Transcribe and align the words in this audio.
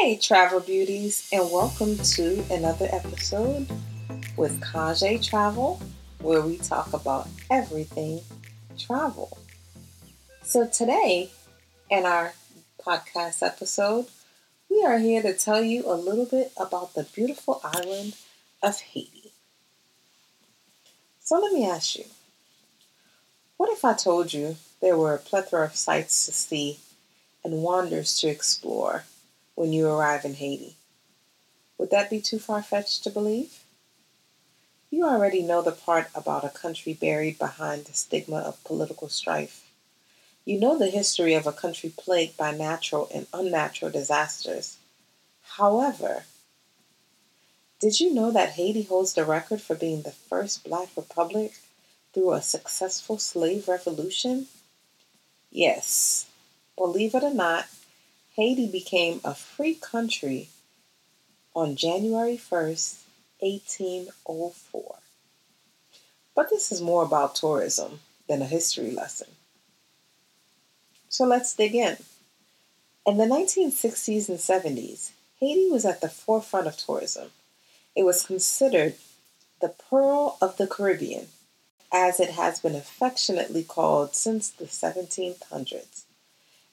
Hey, 0.00 0.16
travel 0.16 0.60
beauties, 0.60 1.28
and 1.30 1.52
welcome 1.52 1.98
to 1.98 2.42
another 2.50 2.88
episode 2.90 3.68
with 4.34 4.58
Kaje 4.58 5.22
Travel, 5.22 5.78
where 6.22 6.40
we 6.40 6.56
talk 6.56 6.94
about 6.94 7.28
everything 7.50 8.22
travel. 8.78 9.36
So, 10.42 10.66
today 10.66 11.28
in 11.90 12.06
our 12.06 12.32
podcast 12.82 13.46
episode, 13.46 14.06
we 14.70 14.82
are 14.82 14.98
here 14.98 15.20
to 15.20 15.34
tell 15.34 15.62
you 15.62 15.84
a 15.84 15.92
little 15.92 16.24
bit 16.24 16.50
about 16.56 16.94
the 16.94 17.04
beautiful 17.04 17.60
island 17.62 18.16
of 18.62 18.80
Haiti. 18.80 19.32
So, 21.20 21.38
let 21.38 21.52
me 21.52 21.66
ask 21.68 21.98
you 21.98 22.06
what 23.58 23.70
if 23.70 23.84
I 23.84 23.92
told 23.92 24.32
you 24.32 24.56
there 24.80 24.96
were 24.96 25.12
a 25.12 25.18
plethora 25.18 25.66
of 25.66 25.76
sights 25.76 26.24
to 26.24 26.32
see 26.32 26.78
and 27.44 27.62
wonders 27.62 28.18
to 28.20 28.28
explore 28.28 29.04
when 29.60 29.74
you 29.74 29.86
arrive 29.86 30.24
in 30.24 30.32
Haiti? 30.32 30.74
Would 31.76 31.90
that 31.90 32.08
be 32.08 32.18
too 32.18 32.38
far 32.38 32.62
fetched 32.62 33.04
to 33.04 33.10
believe? 33.10 33.62
You 34.88 35.04
already 35.04 35.42
know 35.42 35.60
the 35.60 35.70
part 35.70 36.08
about 36.14 36.46
a 36.46 36.48
country 36.48 36.94
buried 36.94 37.38
behind 37.38 37.84
the 37.84 37.92
stigma 37.92 38.38
of 38.38 38.64
political 38.64 39.10
strife. 39.10 39.70
You 40.46 40.58
know 40.58 40.78
the 40.78 40.88
history 40.88 41.34
of 41.34 41.46
a 41.46 41.52
country 41.52 41.92
plagued 41.94 42.38
by 42.38 42.52
natural 42.52 43.06
and 43.12 43.26
unnatural 43.34 43.90
disasters. 43.90 44.78
However, 45.42 46.24
did 47.80 48.00
you 48.00 48.14
know 48.14 48.30
that 48.30 48.52
Haiti 48.52 48.84
holds 48.84 49.12
the 49.12 49.26
record 49.26 49.60
for 49.60 49.74
being 49.74 50.00
the 50.00 50.12
first 50.12 50.64
black 50.64 50.88
republic 50.96 51.52
through 52.14 52.32
a 52.32 52.40
successful 52.40 53.18
slave 53.18 53.68
revolution? 53.68 54.48
Yes, 55.50 56.30
believe 56.78 57.14
it 57.14 57.22
or 57.22 57.34
not, 57.34 57.66
Haiti 58.40 58.66
became 58.66 59.20
a 59.22 59.34
free 59.34 59.74
country 59.74 60.48
on 61.54 61.76
January 61.76 62.38
1st, 62.38 63.00
1804. 63.40 64.96
But 66.34 66.48
this 66.48 66.72
is 66.72 66.80
more 66.80 67.04
about 67.04 67.34
tourism 67.34 68.00
than 68.30 68.40
a 68.40 68.46
history 68.46 68.92
lesson. 68.92 69.26
So 71.10 71.26
let's 71.26 71.54
dig 71.54 71.74
in. 71.74 71.98
In 73.06 73.18
the 73.18 73.26
1960s 73.26 74.30
and 74.30 74.38
70s, 74.38 75.10
Haiti 75.38 75.70
was 75.70 75.84
at 75.84 76.00
the 76.00 76.08
forefront 76.08 76.66
of 76.66 76.78
tourism. 76.78 77.32
It 77.94 78.04
was 78.04 78.24
considered 78.24 78.94
the 79.60 79.74
Pearl 79.90 80.38
of 80.40 80.56
the 80.56 80.66
Caribbean, 80.66 81.26
as 81.92 82.18
it 82.18 82.30
has 82.30 82.58
been 82.58 82.74
affectionately 82.74 83.64
called 83.64 84.14
since 84.14 84.48
the 84.48 84.64
1700s. 84.64 86.04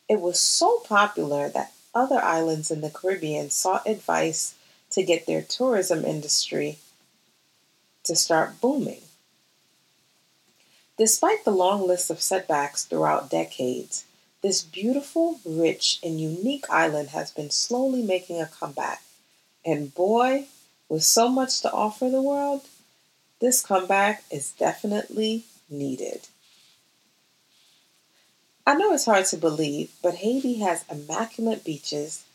It 0.10 0.22
was 0.22 0.40
so 0.40 0.80
popular 0.80 1.50
that 1.50 1.74
other 1.94 2.22
islands 2.22 2.72
in 2.72 2.82
the 2.82 2.90
Caribbean 2.90 3.50
sought 3.50 3.88
advice 3.88 4.56
to 4.92 5.04
get 5.04 5.26
their 5.26 5.42
tourism 5.42 6.06
industry 6.06 6.78
to 8.04 8.16
start 8.16 8.62
booming. 8.62 9.02
Despite 10.98 11.44
the 11.44 11.52
long 11.52 11.86
list 11.86 12.10
of 12.10 12.22
setbacks 12.22 12.86
throughout 12.86 13.30
decades, 13.30 14.06
this 14.42 14.62
beautiful, 14.64 15.40
rich, 15.46 16.00
and 16.04 16.22
unique 16.22 16.66
island 16.70 17.10
has 17.10 17.32
been 17.32 17.50
slowly 17.50 18.02
making 18.02 18.40
a 18.42 18.48
comeback. 18.48 19.02
And 19.66 19.94
boy, 19.94 20.46
with 20.88 21.04
so 21.04 21.28
much 21.28 21.62
to 21.62 21.72
offer 21.72 22.10
the 22.10 22.22
world, 22.22 22.62
this 23.40 23.62
comeback 23.62 24.24
is 24.32 24.52
definitely 24.52 25.44
needed. 25.70 26.28
I 28.68 28.74
know 28.74 28.92
it's 28.92 29.06
hard 29.06 29.24
to 29.28 29.38
believe, 29.38 29.94
but 30.04 30.16
Haiti 30.16 30.56
has 30.56 30.84
immaculate 30.92 31.64
beaches, 31.64 32.26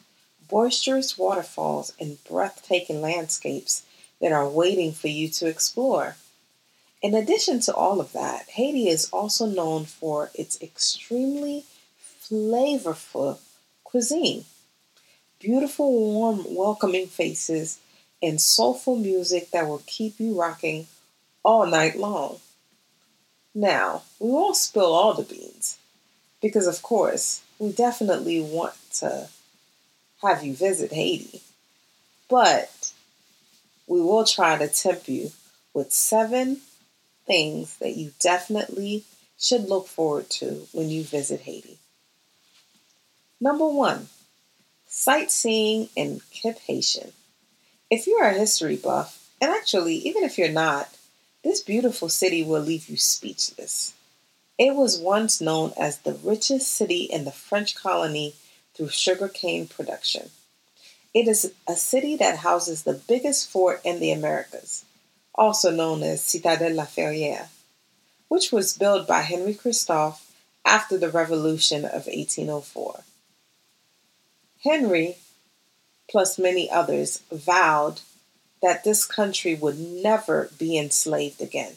boisterous 0.49 1.19
waterfalls, 1.19 1.93
and 2.01 2.25
breathtaking 2.25 3.03
landscapes 3.03 3.83
that 4.19 4.33
are 4.33 4.49
waiting 4.49 4.93
for 4.93 5.09
you 5.09 5.29
to 5.29 5.47
explore. 5.47 6.17
In 7.03 7.13
addition 7.13 7.61
to 7.61 7.75
all 7.75 8.01
of 8.01 8.15
that, 8.15 8.49
Haiti 8.49 8.89
is 8.89 9.11
also 9.13 9.45
known 9.45 9.85
for 9.85 10.31
its 10.35 10.59
extremely 10.63 11.67
flavorful 12.23 13.39
cuisine. 13.85 14.47
Beautiful, 15.39 15.93
warm, 15.93 16.47
welcoming 16.55 17.09
faces 17.09 17.79
and 18.23 18.41
soulful 18.41 18.97
music 18.97 19.51
that 19.51 19.67
will 19.67 19.83
keep 19.85 20.19
you 20.19 20.41
rocking 20.41 20.87
all 21.45 21.67
night 21.67 21.99
long. 21.99 22.39
Now, 23.55 24.05
we 24.19 24.31
won't 24.31 24.57
spill 24.57 24.95
all 24.95 25.13
the 25.13 25.25
beans 25.25 25.77
because, 26.43 26.67
of 26.67 26.83
course, 26.83 27.43
we 27.59 27.73
definitely 27.73 28.43
want 28.43 28.75
to 28.95 29.29
have 30.21 30.45
you 30.45 30.55
visit 30.55 30.93
Haiti, 30.93 31.41
but 32.29 32.93
we 33.87 34.01
will 34.01 34.25
try 34.25 34.59
to 34.59 34.69
tempt 34.69 35.09
you 35.09 35.31
with 35.73 35.93
seven 35.93 36.59
things 37.27 37.79
that 37.79 37.97
you 37.97 38.13
definitely 38.21 39.05
should 39.39 39.69
look 39.69 39.87
forward 39.87 40.29
to 40.31 40.67
when 40.73 40.91
you 40.91 41.05
visit 41.05 41.41
Haiti. 41.41 41.79
Number 43.41 43.67
one, 43.67 44.09
sightseeing 44.87 45.89
in 45.97 46.21
Cap 46.33 46.59
Haitien. 46.69 47.13
If 47.91 48.07
you're 48.07 48.25
a 48.25 48.35
history 48.35 48.77
buff, 48.77 49.29
and 49.41 49.51
actually, 49.51 49.95
even 49.97 50.23
if 50.23 50.39
you're 50.39 50.49
not, 50.49 50.89
this 51.43 51.61
beautiful 51.61 52.09
city 52.09 52.45
will 52.45 52.61
leave 52.61 52.89
you 52.89 52.97
speechless. 52.97 53.95
It 54.59 54.75
was 54.75 54.99
once 54.99 55.41
known 55.41 55.73
as 55.77 55.99
the 55.99 56.15
richest 56.15 56.73
city 56.73 57.05
in 57.05 57.25
the 57.25 57.33
French 57.33 57.75
colony 57.75 58.35
through 58.75 58.91
sugarcane 58.91 59.67
production. 59.67 60.31
It 61.15 61.29
is 61.29 61.53
a 61.69 61.77
city 61.77 62.17
that 62.17 62.39
houses 62.39 62.83
the 62.83 62.95
biggest 62.95 63.49
fort 63.49 63.81
in 63.85 64.01
the 64.01 64.13
Americas, 64.13 64.85
also 65.35 65.71
known 65.71 66.03
as 66.03 66.23
Citadelle 66.23 66.75
La 66.75 66.85
Ferrière, 66.85 67.49
which 68.29 68.53
was 68.53 68.77
built 68.77 69.07
by 69.07 69.23
Henry 69.23 69.55
Christophe 69.55 70.33
after 70.65 70.97
the 70.97 71.11
Revolution 71.11 71.85
of 71.85 72.07
1804. 72.07 73.05
Henry, 74.65 75.17
plus 76.09 76.39
many 76.39 76.71
others, 76.71 77.23
vowed 77.31 78.01
that 78.63 78.85
this 78.85 79.05
country 79.05 79.55
would 79.55 79.79
never 79.79 80.51
be 80.57 80.79
enslaved 80.79 81.43
again. 81.43 81.75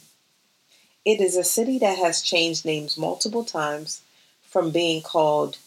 It 1.05 1.21
is 1.21 1.37
a 1.37 1.43
city 1.43 1.77
that 1.79 1.99
has 1.99 2.23
changed 2.23 2.65
names 2.65 2.97
multiple 2.97 3.43
times 3.43 4.01
from 4.41 4.71
being 4.71 5.03
called 5.03 5.59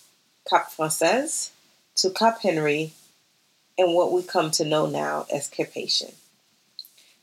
Cap 0.51 0.73
Français 0.77 1.51
to 1.97 2.11
Cap 2.11 2.41
Henry 2.43 2.93
and 3.79 3.95
what 3.95 4.11
we 4.11 4.23
come 4.23 4.51
to 4.51 4.65
know 4.65 4.87
now 4.87 5.27
as 5.33 5.47
Cap 5.47 5.69
Haitien. 5.77 6.15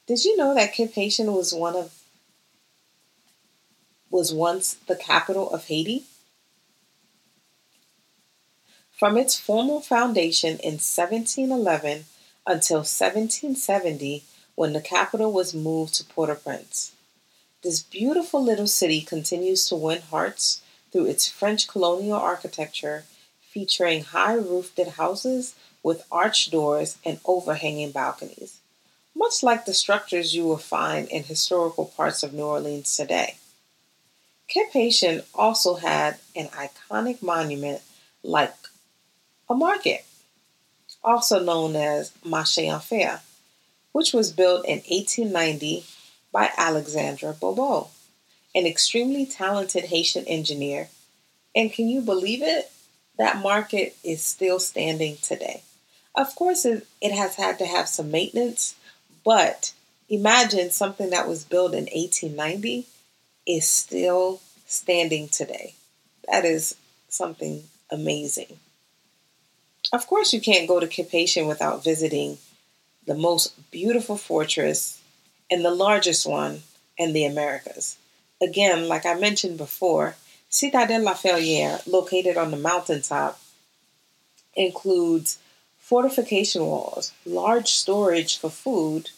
Did 0.08 0.24
you 0.24 0.38
know 0.38 0.56
that 0.56 0.74
Cap 0.74 0.92
Haitien 0.92 1.34
was 1.36 1.54
one 1.54 1.76
of 1.76 1.92
was 4.10 4.34
once 4.34 4.76
the 4.88 4.96
capital 4.96 5.50
of 5.50 5.66
Haiti? 5.66 6.04
From 8.92 9.18
its 9.18 9.38
formal 9.38 9.82
foundation 9.82 10.52
in 10.60 10.76
1711 10.76 12.06
until 12.48 12.78
1770, 12.78 14.24
when 14.56 14.72
the 14.72 14.80
capital 14.80 15.34
was 15.34 15.54
moved 15.54 15.96
to 15.96 16.06
Port 16.06 16.30
au 16.30 16.36
Prince. 16.36 16.95
This 17.66 17.82
beautiful 17.82 18.44
little 18.44 18.68
city 18.68 19.02
continues 19.02 19.66
to 19.70 19.76
win 19.76 20.04
hearts 20.04 20.62
through 20.92 21.08
its 21.08 21.28
French 21.28 21.68
colonial 21.68 22.20
architecture, 22.20 23.06
featuring 23.42 24.04
high 24.04 24.36
roofed 24.36 24.80
houses 24.80 25.56
with 25.82 26.06
arched 26.12 26.52
doors 26.52 27.00
and 27.04 27.20
overhanging 27.26 27.90
balconies, 27.90 28.60
much 29.16 29.42
like 29.42 29.66
the 29.66 29.74
structures 29.74 30.36
you 30.36 30.44
will 30.44 30.60
find 30.60 31.08
in 31.08 31.24
historical 31.24 31.86
parts 31.86 32.22
of 32.22 32.34
New 32.36 32.44
Orleans 32.44 32.96
today. 32.96 33.38
Cap 34.48 34.72
Haitien 34.72 35.24
also 35.34 35.74
had 35.74 36.20
an 36.36 36.50
iconic 36.50 37.24
monument 37.24 37.82
like 38.22 38.54
a 39.50 39.56
market, 39.56 40.06
also 41.04 41.44
known 41.44 41.76
as 41.76 42.12
Marché 42.24 42.72
en 42.72 42.80
Fer, 42.80 43.22
which 43.92 44.14
was 44.14 44.32
built 44.32 44.64
in 44.66 44.84
1890 44.88 45.84
by 46.36 46.52
Alexandra 46.58 47.32
Bobo, 47.32 47.88
an 48.54 48.66
extremely 48.66 49.26
talented 49.26 49.86
Haitian 49.86 50.26
engineer. 50.26 50.90
And 51.56 51.72
can 51.72 51.88
you 51.88 52.02
believe 52.02 52.42
it? 52.44 52.70
That 53.18 53.42
market 53.42 53.96
is 54.04 54.22
still 54.22 54.60
standing 54.60 55.16
today. 55.22 55.64
Of 56.14 56.36
course, 56.36 56.66
it, 56.66 56.86
has 57.02 57.36
had 57.36 57.58
to 57.60 57.66
have 57.66 57.88
some 57.88 58.12
maintenance, 58.12 58.76
but 59.24 59.72
imagine 60.10 60.72
something 60.72 61.10
that 61.12 61.26
was 61.26 61.46
built 61.46 61.72
in 61.72 61.86
1890 61.86 62.86
is 63.48 63.66
still 63.66 64.42
standing 64.66 65.30
today. 65.30 65.76
That 66.30 66.44
is 66.44 66.76
something 67.08 67.64
amazing. 67.90 68.60
Of 69.94 70.06
course, 70.06 70.34
you 70.34 70.42
can't 70.42 70.68
go 70.68 70.82
to 70.82 70.88
Cap 70.88 71.06
Haitien 71.14 71.48
without 71.48 71.82
visiting 71.82 72.40
the 73.08 73.16
most 73.16 73.72
beautiful 73.72 74.18
fortress 74.18 75.00
and 75.50 75.64
the 75.64 75.72
largest 75.72 76.26
one 76.26 76.64
in 76.98 77.14
the 77.14 77.26
Americas. 77.26 77.98
Again, 78.42 78.88
like 78.88 79.06
I 79.06 79.14
mentioned 79.16 79.58
before, 79.58 80.16
Citadelle 80.50 81.04
La 81.04 81.14
Ferrière, 81.14 81.86
located 81.88 82.38
on 82.38 82.52
the 82.52 82.58
mountaintop, 82.58 83.40
includes 84.56 85.38
fortification 85.78 86.66
walls, 86.66 87.12
large 87.26 87.70
storage 87.70 88.38
for 88.38 88.50
food, 88.50 89.10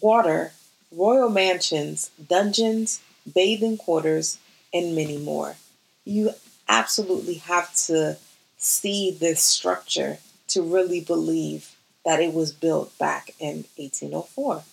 water, 0.00 0.52
royal 0.90 1.28
mansions, 1.28 2.10
dungeons, 2.28 3.00
bathing 3.32 3.76
quarters, 3.76 4.38
and 4.72 4.96
many 4.96 5.18
more. 5.18 5.56
You 6.04 6.32
absolutely 6.68 7.34
have 7.34 7.74
to 7.86 8.16
see 8.56 9.10
this 9.10 9.42
structure 9.42 10.18
to 10.48 10.62
really 10.62 11.00
believe 11.00 11.76
that 12.04 12.20
it 12.20 12.32
was 12.32 12.52
built 12.52 12.96
back 12.98 13.30
in 13.38 13.64
1804. 13.76 14.64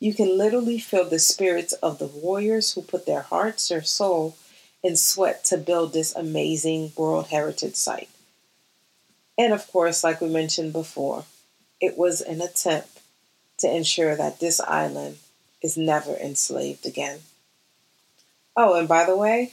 You 0.00 0.14
can 0.14 0.38
literally 0.38 0.78
feel 0.78 1.04
the 1.04 1.18
spirits 1.18 1.74
of 1.74 1.98
the 1.98 2.06
warriors 2.06 2.72
who 2.72 2.80
put 2.80 3.04
their 3.04 3.20
hearts, 3.20 3.68
their 3.68 3.82
soul, 3.82 4.34
and 4.82 4.98
sweat 4.98 5.44
to 5.44 5.58
build 5.58 5.92
this 5.92 6.16
amazing 6.16 6.92
World 6.96 7.28
Heritage 7.28 7.74
Site. 7.74 8.08
And 9.36 9.52
of 9.52 9.70
course, 9.70 10.02
like 10.02 10.22
we 10.22 10.28
mentioned 10.28 10.72
before, 10.72 11.24
it 11.80 11.98
was 11.98 12.22
an 12.22 12.40
attempt 12.40 13.00
to 13.58 13.70
ensure 13.70 14.16
that 14.16 14.40
this 14.40 14.58
island 14.60 15.18
is 15.62 15.76
never 15.76 16.14
enslaved 16.14 16.86
again. 16.86 17.20
Oh, 18.56 18.78
and 18.78 18.88
by 18.88 19.04
the 19.04 19.16
way, 19.16 19.52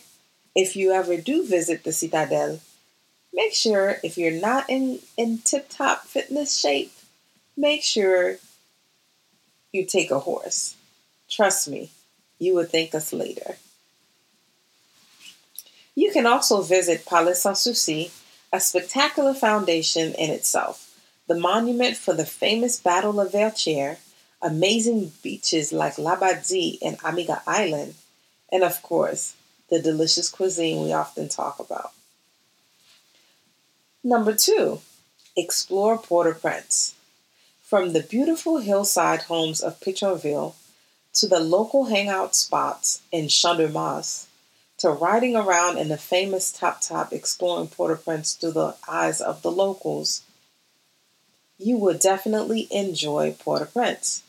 if 0.56 0.78
you 0.78 0.94
ever 0.94 1.18
do 1.18 1.46
visit 1.46 1.84
the 1.84 1.92
Citadel, 1.92 2.62
make 3.34 3.54
sure 3.54 3.98
if 4.02 4.18
you're 4.18 4.32
not 4.32 4.70
in, 4.70 5.00
in 5.18 5.40
tip 5.40 5.68
top 5.70 6.06
fitness 6.06 6.58
shape, 6.58 6.94
make 7.58 7.84
sure 7.84 8.38
you 9.72 9.86
take 9.86 10.12
a 10.12 10.20
horse. 10.20 10.76
Trust 11.30 11.68
me, 11.68 11.92
you 12.40 12.56
will 12.56 12.66
thank 12.66 12.96
us 12.96 13.14
later. 13.14 13.58
You 15.96 16.12
can 16.12 16.26
also 16.26 16.62
visit 16.62 17.06
Palais 17.06 17.34
Sans 17.34 17.60
Souci, 17.60 18.12
a 18.54 18.60
spectacular 18.60 19.34
foundation 19.34 20.14
in 20.14 20.30
itself, 20.30 20.96
the 21.28 21.38
monument 21.38 21.98
for 21.98 22.14
the 22.14 22.26
famous 22.26 22.80
Battle 22.80 23.20
of 23.20 23.32
Vertières, 23.32 23.98
amazing 24.42 25.12
beaches 25.24 25.74
like 25.74 25.96
Labadie 25.96 26.78
and 26.82 26.98
Amiga 27.04 27.42
Island, 27.48 27.96
and 28.52 28.64
of 28.64 28.82
course, 28.82 29.36
the 29.70 29.82
delicious 29.82 30.30
cuisine 30.30 30.84
we 30.84 30.94
often 30.94 31.28
talk 31.28 31.60
about. 31.60 31.92
Number 34.04 34.34
two, 34.34 34.80
explore 35.36 35.98
Port 35.98 36.28
au 36.28 36.34
Prince. 36.34 36.94
From 37.68 37.92
the 37.92 38.00
beautiful 38.00 38.60
hillside 38.60 39.24
homes 39.24 39.60
of 39.60 39.82
Pétionville 39.82 40.54
to 41.16 41.28
the 41.28 41.42
local 41.42 41.88
hangout 41.88 42.34
spots 42.34 43.02
in 43.12 43.28
de 43.28 44.04
to 44.78 44.90
riding 44.90 45.36
around 45.36 45.78
in 45.78 45.90
the 45.90 45.98
famous 45.98 46.54
tap 46.54 46.80
tap 46.80 47.12
exploring 47.12 47.68
Port 47.68 47.92
au 47.92 47.98
Prince 47.98 48.36
through 48.36 48.54
the 48.54 48.76
eyes 48.88 49.20
of 49.20 49.42
the 49.42 49.52
locals, 49.52 50.22
you 51.58 51.76
will 51.76 51.98
definitely 51.98 52.70
enjoy 52.72 53.34
Port 53.34 53.64
au 53.64 53.66
Prince. 53.66 54.24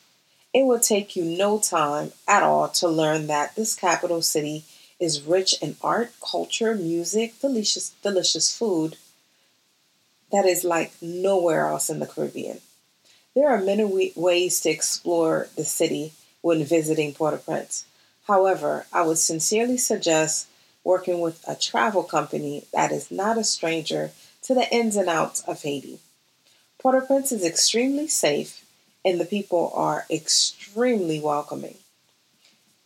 It 0.53 0.65
will 0.65 0.81
take 0.81 1.15
you 1.15 1.23
no 1.23 1.61
time 1.61 2.11
at 2.27 2.43
all 2.43 2.69
to 2.71 2.89
learn 2.89 3.29
that 3.29 3.55
this 3.55 3.77
capital 3.77 4.21
city 4.21 4.65
is 4.99 5.23
rich 5.23 5.55
in 5.63 5.77
art, 5.81 6.11
culture, 6.29 6.75
music, 6.75 7.41
delicious, 7.41 7.91
delicious 8.03 8.51
food 8.59 8.97
that 10.33 10.45
is 10.45 10.65
like 10.65 11.01
nowhere 11.01 11.69
else 11.69 11.89
in 11.89 12.01
the 12.01 12.07
Caribbean. 12.09 12.61
There 13.39 13.51
are 13.51 13.61
many 13.61 14.13
ways 14.17 14.61
to 14.63 14.71
explore 14.71 15.47
the 15.55 15.65
city 15.65 16.13
when 16.41 16.65
visiting 16.65 17.15
Port 17.15 17.35
au 17.35 17.37
Prince. 17.37 17.85
However, 18.27 18.87
I 18.93 19.03
would 19.03 19.19
sincerely 19.19 19.77
suggest 19.77 20.49
working 20.83 21.21
with 21.21 21.45
a 21.47 21.55
travel 21.55 22.03
company 22.03 22.65
that 22.73 22.91
is 22.91 23.13
not 23.13 23.39
a 23.39 23.45
stranger 23.45 24.11
to 24.43 24.55
the 24.55 24.69
ins 24.75 24.97
and 24.97 25.09
outs 25.09 25.43
of 25.43 25.63
Haiti. 25.63 26.01
Port 26.81 26.97
au 26.97 27.07
Prince 27.07 27.31
is 27.31 27.45
extremely 27.45 28.09
safe 28.09 28.65
and 29.05 29.21
the 29.21 29.25
people 29.25 29.71
are 29.73 30.05
extremely 30.11 31.21
welcoming. 31.21 31.77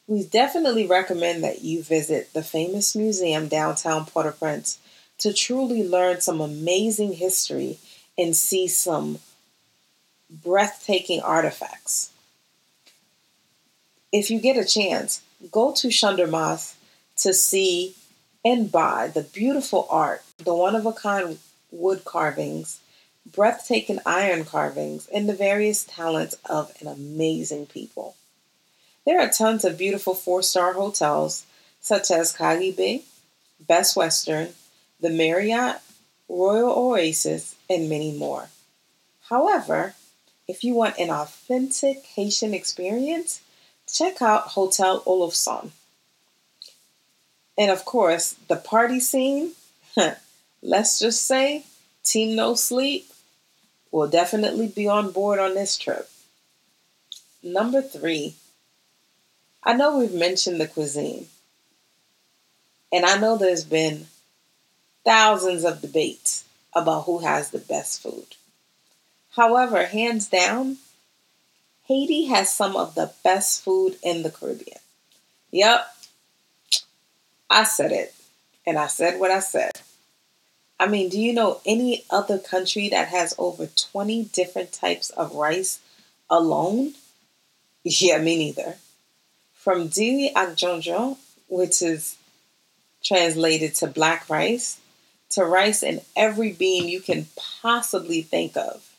We 0.07 0.23
definitely 0.23 0.87
recommend 0.87 1.43
that 1.45 1.63
you 1.63 1.83
visit 1.83 2.35
the 2.35 2.43
famous 2.43 2.95
museum 2.95 3.49
downtown 3.49 4.05
Port 4.05 4.27
au 4.27 4.33
Prince 4.33 4.77
to 5.21 5.33
truly 5.33 5.83
learn 5.83 6.21
some 6.21 6.43
amazing 6.43 7.15
history 7.15 7.79
and 8.19 8.37
see 8.37 8.69
some 8.69 9.19
breathtaking 10.33 11.21
artifacts. 11.21 12.11
If 14.11 14.31
you 14.31 14.41
get 14.41 14.57
a 14.57 14.65
chance, 14.65 15.23
go 15.51 15.73
to 15.73 16.27
Mars 16.27 16.75
to 17.19 17.35
see 17.35 17.95
and 18.45 18.73
buy 18.73 19.09
the 19.09 19.23
beautiful 19.23 19.87
art, 19.91 20.23
the 20.39 20.55
one 20.55 20.75
of 20.75 20.87
a 20.87 20.93
kind 20.93 21.39
wood 21.71 22.05
carvings, 22.05 22.81
breathtaking 23.31 24.01
iron 24.05 24.45
carvings, 24.45 25.07
and 25.09 25.29
the 25.29 25.35
various 25.35 25.85
talents 25.85 26.37
of 26.49 26.73
an 26.81 26.89
amazing 26.89 27.67
people. 27.67 28.17
There 29.07 29.21
are 29.21 29.31
tons 29.31 29.65
of 29.65 29.79
beautiful 29.79 30.15
four 30.15 30.43
star 30.43 30.73
hotels 30.73 31.45
such 31.81 32.11
as 32.11 32.37
Karibe, 32.37 33.03
Best 33.67 33.97
Western, 33.97 34.51
the 35.01 35.11
Marriott, 35.11 35.81
Royal 36.29 36.71
Oasis, 36.71 37.57
and 37.69 37.89
many 37.89 38.13
more. 38.13 38.49
However, 39.29 39.95
if 40.53 40.63
you 40.63 40.75
want 40.75 40.99
an 40.99 41.09
authentic 41.09 42.05
Haitian 42.15 42.53
experience, 42.53 43.41
check 43.91 44.21
out 44.21 44.49
Hotel 44.49 45.03
Oloffson. 45.07 45.71
And 47.57 47.71
of 47.71 47.87
course, 47.87 48.35
the 48.49 48.57
party 48.57 49.01
scene, 49.01 49.53
let's 50.63 50.99
just 50.99 51.27
say, 51.27 51.65
Team 52.05 52.37
No 52.37 52.55
Sleep 52.55 53.11
will 53.91 54.09
definitely 54.09 54.67
be 54.67 54.87
on 54.87 55.11
board 55.11 55.39
on 55.39 55.55
this 55.55 55.79
trip. 55.79 56.11
Number 57.43 57.81
three, 57.81 58.35
I 59.65 59.73
know 59.73 59.97
we've 59.97 60.13
mentioned 60.13 60.61
the 60.61 60.69
cuisine, 60.69 61.29
and 62.93 63.07
I 63.07 63.19
know 63.19 63.39
there's 63.39 63.65
been 63.65 64.09
thousands 65.03 65.65
of 65.65 65.81
debates 65.81 66.45
about 66.75 67.05
who 67.05 67.21
has 67.21 67.51
the 67.51 67.59
best 67.59 68.03
food. 68.03 68.37
However, 69.37 69.87
hands 69.87 70.29
down, 70.29 70.77
Haiti 71.85 72.27
has 72.27 72.53
some 72.53 72.77
of 72.77 72.95
the 72.95 73.13
best 73.25 73.63
food 73.63 73.97
in 74.03 74.23
the 74.23 74.31
Caribbean. 74.31 74.79
Yep, 75.51 75.87
I 77.49 77.65
said 77.65 77.93
it, 77.93 78.15
and 78.67 78.79
I 78.79 78.87
said 78.89 79.19
what 79.19 79.31
I 79.31 79.41
said. 79.41 79.73
I 80.79 80.87
mean, 80.87 81.09
do 81.09 81.19
you 81.19 81.33
know 81.33 81.61
any 81.65 82.05
other 82.11 82.39
country 82.39 82.89
that 82.91 83.09
has 83.09 83.35
over 83.39 83.67
20 83.67 84.25
different 84.25 84.73
types 84.73 85.11
of 85.11 85.35
rice 85.35 85.81
alone? 86.29 86.95
Yeah, 87.85 88.19
me 88.19 88.39
neither. 88.39 88.77
From 89.55 89.89
Diri 89.89 90.31
ak 90.37 90.51
Djon 90.51 90.81
Djon, 90.81 91.17
which 91.49 91.83
is 91.83 92.17
translated 93.03 93.75
to 93.75 93.89
black 93.89 94.31
rice, 94.31 94.79
to 95.31 95.45
rice 95.45 95.83
in 95.83 96.01
every 96.15 96.53
bean 96.53 96.87
you 96.87 97.01
can 97.01 97.27
possibly 97.61 98.23
think 98.23 98.57
of 98.57 98.92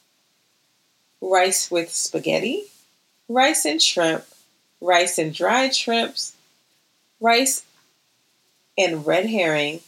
rice 1.23 1.71
with 1.71 1.91
spaghetti, 1.91 2.65
rice 3.29 3.65
and 3.65 3.81
shrimp, 3.81 4.25
rice 4.81 5.17
and 5.17 5.33
dried 5.33 5.75
shrimps, 5.75 6.35
rice 7.19 7.63
and 8.77 9.05
red 9.05 9.27
herring, 9.27 9.79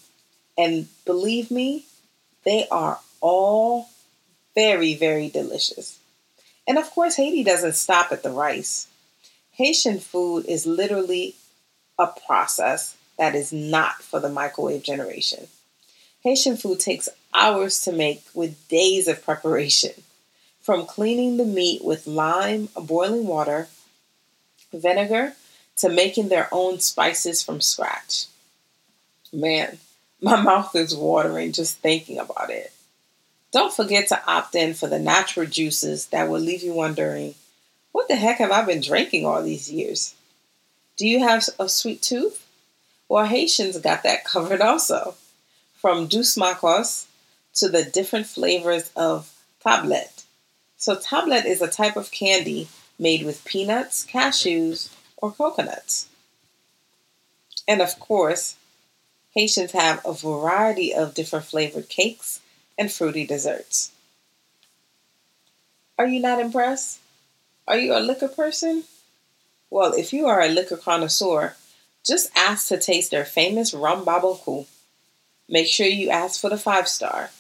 and 0.58 0.88
believe 1.06 1.52
me, 1.52 1.86
they 2.46 2.68
are 2.70 3.00
all 3.20 3.90
very, 4.54 4.96
very 4.96 5.30
delicious. 5.30 6.00
And 6.68 6.78
of 6.78 6.90
course, 6.92 7.18
Haiti 7.18 7.44
doesn't 7.44 7.76
stop 7.76 8.12
at 8.12 8.24
the 8.24 8.32
rice. 8.32 8.88
Haitian 9.52 10.00
food 10.00 10.46
is 10.48 10.66
literally 10.66 11.36
a 12.00 12.08
process 12.08 12.96
that 13.18 13.36
is 13.36 13.52
not 13.52 14.02
for 14.02 14.20
the 14.20 14.30
microwave 14.30 14.84
generation. 14.84 15.48
Haitian 16.22 16.58
food 16.58 16.80
takes 16.80 17.10
hours 17.34 17.82
to 17.82 17.92
make 17.92 18.24
with 18.34 18.68
days 18.68 19.08
of 19.08 19.24
preparation 19.24 19.92
from 20.66 20.88
cleaning 20.88 21.38
the 21.38 21.46
meat 21.46 21.86
with 21.86 22.08
lime, 22.08 22.68
boiling 22.76 23.28
water, 23.28 23.68
vinegar, 24.74 25.34
to 25.76 25.88
making 25.88 26.28
their 26.28 26.50
own 26.52 26.80
spices 26.80 27.44
from 27.44 27.62
scratch. 27.62 28.26
Man, 29.32 29.78
my 30.22 30.42
mouth 30.42 30.76
is 30.76 30.96
watering 30.96 31.52
just 31.52 31.78
thinking 31.78 32.18
about 32.18 32.50
it. 32.50 32.74
Don't 33.52 33.72
forget 33.72 34.08
to 34.08 34.28
opt 34.28 34.56
in 34.56 34.74
for 34.74 34.88
the 34.88 34.98
natural 34.98 35.46
juices 35.46 36.08
that 36.08 36.28
will 36.28 36.40
leave 36.40 36.64
you 36.64 36.74
wondering, 36.74 37.36
what 37.92 38.08
the 38.08 38.16
heck 38.16 38.40
have 38.40 38.52
I 38.52 38.66
been 38.66 38.82
drinking 38.82 39.24
all 39.24 39.44
these 39.44 39.72
years? 39.72 40.16
Do 40.98 41.08
you 41.08 41.20
have 41.20 41.48
a 41.60 41.70
sweet 41.70 42.02
tooth? 42.02 42.44
Well, 43.08 43.26
Haitians 43.26 43.78
got 43.78 44.02
that 44.02 44.26
covered 44.26 44.62
also. 44.62 45.14
From 45.76 46.08
dous 46.08 46.36
makos 46.36 47.06
to 47.54 47.70
the 47.70 47.84
different 47.84 48.26
flavors 48.26 48.90
of 48.96 49.32
tablette 49.64 50.15
so, 50.86 50.96
tablet 50.96 51.46
is 51.46 51.64
a 51.64 51.68
type 51.68 51.96
of 51.96 52.12
candy 52.12 52.68
made 53.00 53.26
with 53.26 53.44
peanuts, 53.44 54.06
cashews, 54.06 54.94
or 55.18 55.32
coconuts. 55.32 56.08
And 57.68 57.82
of 57.82 58.00
course, 58.00 58.56
Haitians 59.34 59.72
have 59.72 60.00
a 60.06 60.14
variety 60.14 60.94
of 60.94 61.16
different 61.16 61.46
flavored 61.46 61.90
cakes 61.90 62.40
and 62.78 62.92
fruity 62.92 63.26
desserts. 63.26 63.94
Are 65.98 66.06
you 66.06 66.20
not 66.20 66.40
impressed? 66.40 67.00
Are 67.68 67.80
you 67.80 67.98
a 67.98 68.00
liquor 68.00 68.28
person? 68.28 68.84
Well, 69.72 69.92
if 69.94 70.14
you 70.14 70.28
are 70.28 70.42
a 70.42 70.50
liquor 70.50 70.78
connoisseur, 70.78 71.56
just 72.06 72.30
ask 72.36 72.68
to 72.68 72.78
taste 72.78 73.10
their 73.10 73.26
famous 73.26 73.74
rum 73.74 74.06
Barbancourt. 74.06 74.68
Make 75.50 75.66
sure 75.66 75.88
you 75.88 76.12
ask 76.12 76.40
for 76.40 76.52
the 76.52 76.60
five 76.60 76.88
star. 76.88 77.32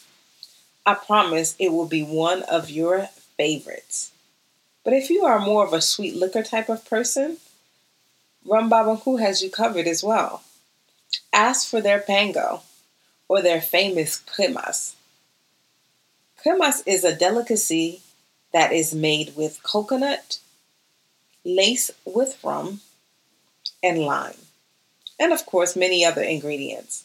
I 0.83 0.95
promise 0.95 1.55
it 1.59 1.71
will 1.71 1.85
be 1.85 2.01
one 2.01 2.41
of 2.41 2.71
your 2.71 3.09
favorites. 3.37 4.11
But 4.83 4.93
if 4.93 5.09
you 5.09 5.25
are 5.25 5.39
more 5.39 5.65
of 5.65 5.73
a 5.73 5.81
sweet 5.81 6.15
liquor 6.15 6.43
type 6.43 6.69
of 6.69 6.87
person, 6.89 7.37
Rum 8.45 8.69
Barbancourt 8.69 9.19
has 9.19 9.41
you 9.41 9.49
covered 9.49 9.87
as 9.87 10.03
well. 10.03 10.43
Ask 11.33 11.67
for 11.67 11.81
their 11.81 11.99
pango 11.99 12.61
or 13.27 13.41
their 13.41 13.61
famous 13.61 14.21
cremas. 14.21 14.93
Cremas 16.43 16.83
is 16.85 17.03
a 17.03 17.15
delicacy 17.15 18.01
that 18.53 18.71
is 18.71 18.93
made 18.93 19.35
with 19.35 19.63
coconut, 19.63 20.39
laced 21.43 21.91
with 22.05 22.37
rum, 22.43 22.81
and 23.81 23.99
lime, 23.99 24.37
and 25.19 25.33
of 25.33 25.45
course, 25.45 25.75
many 25.75 26.05
other 26.05 26.21
ingredients. 26.21 27.03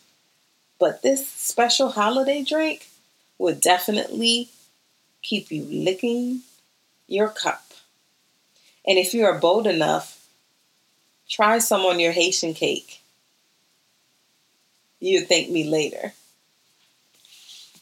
But 0.78 1.02
this 1.02 1.26
special 1.26 1.90
holiday 1.90 2.42
drink 2.42 2.88
would 3.38 3.60
definitely 3.60 4.50
keep 5.22 5.50
you 5.50 5.64
licking 5.64 6.40
your 7.06 7.28
cup. 7.28 7.62
And 8.86 8.98
if 8.98 9.14
you 9.14 9.24
are 9.24 9.38
bold 9.38 9.66
enough, 9.66 10.26
try 11.28 11.58
some 11.58 11.82
on 11.82 12.00
your 12.00 12.12
Haitian 12.12 12.54
cake. 12.54 13.00
You 15.00 15.24
thank 15.24 15.50
me 15.50 15.64
later. 15.64 16.12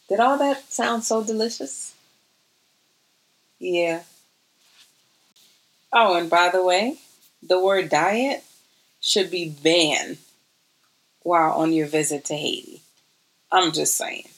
Did 0.09 0.21
all 0.21 0.39
that 0.39 0.73
sound 0.73 1.05
so 1.05 1.23
delicious? 1.23 1.95
Yeah. 3.59 4.03
Oh, 5.93 6.17
and 6.17 6.31
by 6.31 6.49
the 6.49 6.65
way, 6.65 6.99
the 7.43 7.61
word 7.61 7.89
diet 7.89 8.45
should 9.01 9.31
be 9.31 9.49
banned 9.49 10.19
while 11.23 11.53
on 11.53 11.73
your 11.73 11.87
visit 11.87 12.25
to 12.27 12.35
Haiti. 12.35 12.83
I'm 13.51 13.73
just 13.73 13.97
saying. 13.97 14.29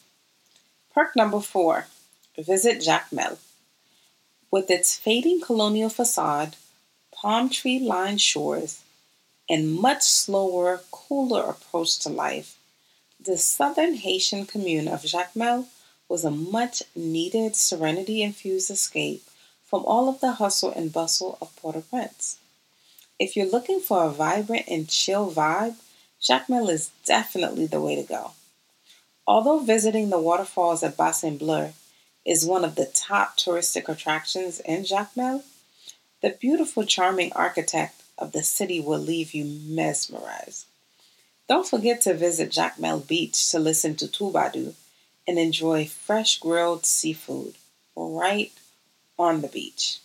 Perk 0.92 1.14
number 1.14 1.40
four 1.40 1.86
visit 2.38 2.80
Jacmel. 2.80 3.38
With 4.50 4.70
its 4.70 4.96
fading 4.96 5.40
colonial 5.40 5.90
facade, 5.90 6.56
palm 7.12 7.50
tree 7.50 7.78
lined 7.78 8.20
shores, 8.20 8.82
and 9.48 9.74
much 9.74 10.02
slower, 10.02 10.82
cooler 10.90 11.42
approach 11.42 11.98
to 12.00 12.08
life, 12.08 12.56
the 13.18 13.36
southern 13.36 13.94
Haitian 13.94 14.46
commune 14.46 14.88
of 14.88 15.02
Jacmel 15.02 15.66
was 16.08 16.24
a 16.24 16.30
much 16.30 16.82
needed 16.94 17.54
serenity 17.54 18.22
infused 18.22 18.70
escape 18.70 19.22
from 19.64 19.84
all 19.84 20.08
of 20.08 20.20
the 20.20 20.32
hustle 20.32 20.72
and 20.72 20.92
bustle 20.92 21.38
of 21.40 21.54
Port 21.56 21.76
au 21.76 21.82
Prince. 21.82 22.38
If 23.18 23.36
you're 23.36 23.50
looking 23.50 23.80
for 23.80 24.04
a 24.04 24.10
vibrant 24.10 24.66
and 24.66 24.88
chill 24.88 25.30
vibe, 25.30 25.76
Jacmel 26.20 26.68
is 26.68 26.90
definitely 27.04 27.66
the 27.66 27.80
way 27.80 27.94
to 27.94 28.02
go. 28.02 28.32
Although 29.26 29.60
visiting 29.60 30.10
the 30.10 30.18
waterfalls 30.18 30.82
at 30.82 30.96
Bassin 30.96 31.36
Bleu 31.36 31.72
is 32.24 32.44
one 32.44 32.64
of 32.64 32.74
the 32.74 32.86
top 32.86 33.36
touristic 33.36 33.88
attractions 33.88 34.60
in 34.60 34.84
Jacmel, 34.84 35.42
the 36.22 36.30
beautiful, 36.30 36.84
charming 36.84 37.32
architect 37.32 38.02
of 38.18 38.32
the 38.32 38.42
city 38.42 38.80
will 38.80 38.98
leave 38.98 39.32
you 39.32 39.44
mesmerized. 39.44 40.66
Don't 41.48 41.66
forget 41.66 42.02
to 42.02 42.14
visit 42.14 42.50
Jacmel 42.50 43.06
Beach 43.06 43.48
to 43.50 43.58
listen 43.58 43.96
to 43.96 44.06
Toubadou 44.06 44.74
and 45.26 45.38
enjoy 45.38 45.86
fresh 45.86 46.38
grilled 46.38 46.84
seafood 46.84 47.54
right 47.96 48.52
on 49.18 49.40
the 49.40 49.48
beach. 49.48 49.98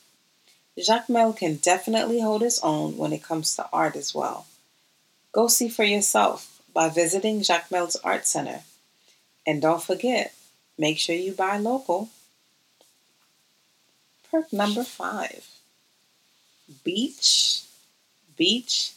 Jacmel 0.77 1.35
can 1.35 1.55
definitely 1.55 2.19
hold 2.19 2.43
its 2.43 2.59
own 2.63 2.97
when 2.97 3.13
it 3.13 3.23
comes 3.23 3.55
to 3.55 3.67
art 3.71 3.95
as 3.95 4.13
well. 4.13 4.45
Go 5.31 5.47
see 5.47 5.69
for 5.69 5.83
yourself 5.83 6.61
by 6.73 6.89
visiting 6.89 7.41
Jacmel's 7.41 7.95
Art 7.97 8.25
Center. 8.25 8.61
And 9.47 9.61
don't 9.61 9.83
forget, 9.83 10.33
make 10.77 10.99
sure 10.99 11.15
you 11.15 11.31
buy 11.31 11.57
local. 11.57 12.09
Perk 14.29 14.51
number 14.51 14.83
five 14.83 15.47
beach, 16.83 17.61
beach, 18.37 18.93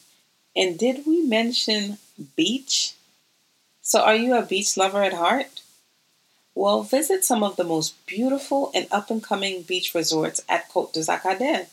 and 0.56 0.78
did 0.78 1.06
we 1.06 1.23
mention 1.23 1.99
beach? 2.37 2.94
So, 3.82 4.00
are 4.00 4.16
you 4.16 4.35
a 4.35 4.42
beach 4.42 4.76
lover 4.76 5.02
at 5.02 5.12
heart? 5.12 5.62
Well, 6.54 6.82
visit 6.82 7.25
some 7.25 7.44
of 7.44 7.56
the 7.56 7.64
most 7.64 8.04
beautiful 8.06 8.73
and 8.75 8.88
up 8.90 9.11
and 9.11 9.23
coming 9.23 9.62
beach 9.62 9.94
resorts 9.94 10.40
at 10.49 10.68
Côte 10.68 10.92
des 10.92 11.04
Arcadins. 11.04 11.68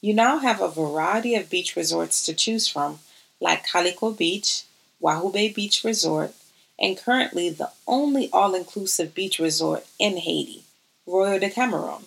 You 0.00 0.14
now 0.14 0.38
have 0.38 0.62
a 0.62 0.70
variety 0.70 1.34
of 1.34 1.50
beach 1.50 1.76
resorts 1.76 2.24
to 2.24 2.32
choose 2.32 2.66
from, 2.66 3.00
like 3.40 3.66
Kaliko 3.66 4.16
Beach, 4.16 4.62
Wahoo 4.98 5.30
Bay 5.30 5.50
Beach 5.50 5.84
Resort, 5.84 6.34
and 6.80 6.96
currently 6.96 7.50
the 7.50 7.70
only 7.86 8.30
all 8.32 8.54
inclusive 8.54 9.14
beach 9.14 9.38
resort 9.38 9.86
in 9.98 10.16
Haiti, 10.16 10.64
Royal 11.06 11.38
Decameron. 11.38 12.04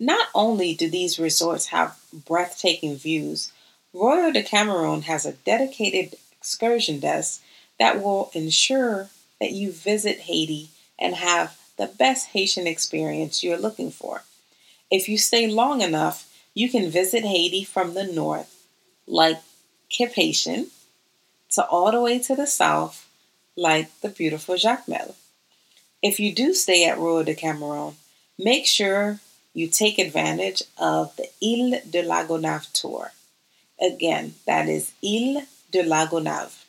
Not 0.00 0.28
only 0.34 0.74
do 0.74 0.90
these 0.90 1.18
resorts 1.18 1.66
have 1.66 1.98
breathtaking 2.12 2.96
views, 2.96 3.52
Royal 3.92 4.32
Decameron 4.32 5.02
has 5.02 5.24
a 5.24 5.32
dedicated 5.32 6.16
excursion 6.32 6.98
desk 6.98 7.42
that 7.78 8.02
will 8.02 8.30
ensure 8.34 9.10
that 9.40 9.52
you 9.52 9.70
visit 9.70 10.20
Haiti 10.20 10.70
and 10.98 11.14
have 11.14 11.56
the 11.76 11.86
best 11.86 12.28
Haitian 12.28 12.66
experience 12.66 13.42
you're 13.42 13.56
looking 13.56 13.90
for. 13.90 14.22
If 14.90 15.08
you 15.08 15.18
stay 15.18 15.46
long 15.46 15.80
enough, 15.80 16.30
you 16.54 16.68
can 16.68 16.90
visit 16.90 17.24
Haiti 17.24 17.64
from 17.64 17.94
the 17.94 18.04
north, 18.04 18.66
like 19.06 19.40
Cap 19.90 20.12
Haitien, 20.14 20.66
to 21.52 21.64
all 21.66 21.90
the 21.90 22.00
way 22.00 22.18
to 22.20 22.36
the 22.36 22.46
south, 22.46 23.03
like 23.56 24.00
the 24.00 24.08
beautiful 24.08 24.56
Jacmel. 24.56 25.14
If 26.02 26.20
you 26.20 26.34
do 26.34 26.54
stay 26.54 26.86
at 26.86 26.98
Royal 26.98 27.24
Decameron, 27.24 27.94
make 28.38 28.66
sure 28.66 29.20
you 29.54 29.68
take 29.68 29.98
advantage 29.98 30.62
of 30.76 31.14
the 31.16 31.28
Ile 31.42 31.80
de 31.88 32.02
la 32.02 32.24
Gonave 32.24 32.70
tour. 32.72 33.12
Again, 33.80 34.34
that 34.46 34.68
is 34.68 34.92
Ile 35.02 35.44
de 35.70 35.82
la 35.82 36.06
Gonave. 36.06 36.64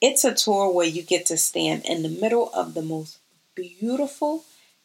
It's 0.00 0.24
a 0.24 0.34
tour 0.34 0.70
where 0.70 0.86
you 0.86 1.02
get 1.02 1.26
to 1.26 1.36
stand 1.36 1.86
in 1.86 2.02
the 2.02 2.08
middle 2.08 2.50
of 2.52 2.74
the 2.74 2.82
most 2.82 3.18
beautiful, 3.54 4.44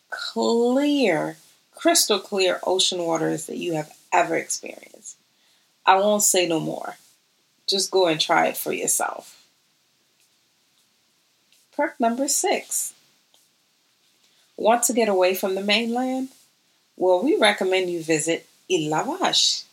clear, 0.09 1.37
crystal 1.75 2.19
clear 2.19 2.59
ocean 2.63 3.03
waters 3.03 3.47
that 3.47 3.57
you 3.57 3.73
have 3.73 3.91
ever 4.13 4.35
experienced. 4.35 5.17
I 5.85 5.95
won't 5.95 6.23
say 6.23 6.47
no 6.47 6.59
more. 6.59 6.95
Just 7.67 7.91
go 7.91 8.07
and 8.07 8.21
try 8.21 8.47
it 8.47 8.57
for 8.57 8.71
yourself. 8.71 9.40
Perk 11.81 11.99
number 11.99 12.27
six. 12.27 12.93
Want 14.55 14.83
to 14.83 14.93
get 14.93 15.09
away 15.09 15.33
from 15.33 15.55
the 15.55 15.63
mainland? 15.63 16.29
Well, 16.95 17.23
we 17.23 17.35
recommend 17.35 17.89
you 17.89 18.03
visit 18.03 18.47
Ile 18.71 18.87
La 18.87 19.01
Vache. 19.01 19.63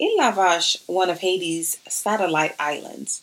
Ile 0.00 0.18
La 0.18 0.30
Vache, 0.30 0.76
one 0.86 1.10
of 1.10 1.18
Haiti's 1.18 1.78
satellite 1.88 2.54
islands, 2.60 3.22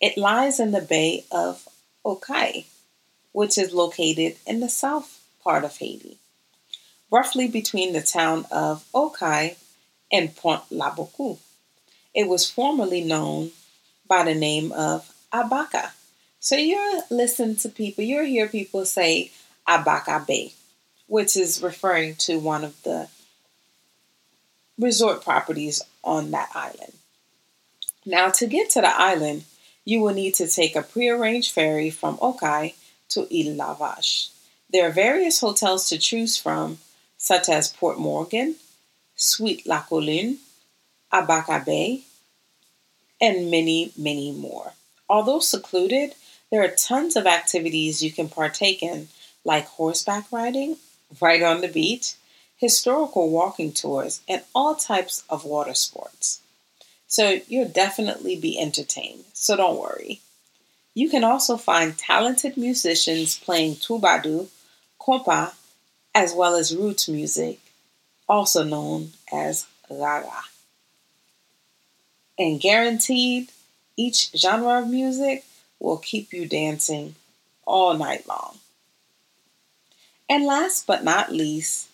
it 0.00 0.18
lies 0.18 0.58
in 0.58 0.72
the 0.72 0.80
Bay 0.80 1.24
of 1.30 1.68
Aux-Cayes, 2.04 2.64
which 3.30 3.56
is 3.56 3.72
located 3.72 4.34
in 4.44 4.58
the 4.58 4.68
south 4.68 5.22
part 5.44 5.62
of 5.62 5.76
Haiti, 5.76 6.18
roughly 7.08 7.46
between 7.46 7.92
the 7.92 8.02
town 8.02 8.46
of 8.50 8.84
Aux-Cayes 8.92 9.56
and 10.10 10.34
Pointe 10.34 10.64
La 10.72 10.92
Boucou. 10.92 11.38
It 12.16 12.26
was 12.26 12.50
formerly 12.50 13.04
known 13.04 13.52
by 14.08 14.24
the 14.24 14.34
name 14.34 14.72
of 14.72 15.14
Abaca. 15.32 15.92
So 16.42 16.56
you're 16.56 17.02
listening 17.10 17.56
to 17.56 17.68
people, 17.68 18.02
you 18.02 18.24
hear 18.24 18.48
people 18.48 18.86
say 18.86 19.30
Abaka 19.68 20.26
Bay, 20.26 20.54
which 21.06 21.36
is 21.36 21.62
referring 21.62 22.14
to 22.16 22.38
one 22.38 22.64
of 22.64 22.82
the 22.82 23.08
resort 24.78 25.22
properties 25.22 25.82
on 26.02 26.30
that 26.30 26.48
island. 26.54 26.94
Now, 28.06 28.30
to 28.30 28.46
get 28.46 28.70
to 28.70 28.80
the 28.80 28.88
island, 28.88 29.44
you 29.84 30.00
will 30.00 30.14
need 30.14 30.34
to 30.36 30.48
take 30.48 30.74
a 30.74 30.82
prearranged 30.82 31.52
ferry 31.52 31.90
from 31.90 32.18
Aux-Cayes 32.22 32.72
to 33.10 33.26
La 33.30 33.96
There 34.70 34.88
are 34.88 34.92
various 34.92 35.40
hotels 35.40 35.90
to 35.90 35.98
choose 35.98 36.38
from, 36.38 36.78
such 37.18 37.50
as 37.50 37.70
Port 37.70 37.98
Morgan, 37.98 38.56
Suite 39.14 39.66
La 39.66 39.82
Colline, 39.82 40.38
Abaka 41.12 41.62
Bay, 41.66 42.04
and 43.20 43.50
many, 43.50 43.92
many 43.98 44.32
more. 44.32 44.72
Although 45.06 45.40
secluded, 45.40 46.14
there 46.50 46.62
are 46.64 46.68
tons 46.68 47.16
of 47.16 47.26
activities 47.26 48.02
you 48.02 48.12
can 48.12 48.28
partake 48.28 48.82
in, 48.82 49.08
like 49.44 49.66
horseback 49.66 50.30
riding 50.32 50.76
right 51.20 51.42
on 51.42 51.60
the 51.60 51.68
beach, 51.68 52.14
historical 52.56 53.30
walking 53.30 53.72
tours, 53.72 54.20
and 54.28 54.42
all 54.54 54.74
types 54.74 55.24
of 55.28 55.44
water 55.44 55.74
sports. 55.74 56.40
So 57.06 57.40
you'll 57.48 57.68
definitely 57.68 58.36
be 58.36 58.58
entertained, 58.60 59.24
so 59.32 59.56
don't 59.56 59.78
worry. 59.78 60.20
You 60.94 61.08
can 61.08 61.24
also 61.24 61.56
find 61.56 61.96
talented 61.96 62.56
musicians 62.56 63.38
playing 63.38 63.76
toubadou, 63.76 64.48
compa, 65.00 65.54
as 66.14 66.34
well 66.34 66.56
as 66.56 66.74
roots 66.74 67.08
music 67.08 67.58
also 68.30 68.62
known 68.62 69.10
as 69.32 69.66
Gaga. 69.88 70.30
And 72.38 72.60
guaranteed, 72.60 73.50
each 73.96 74.30
genre 74.34 74.80
of 74.80 74.88
music 74.88 75.44
will 75.80 75.96
keep 75.96 76.32
you 76.32 76.46
dancing 76.46 77.16
all 77.64 77.94
night 77.94 78.28
long. 78.28 78.58
And 80.28 80.44
last 80.44 80.86
but 80.86 81.02
not 81.02 81.32
least, 81.32 81.88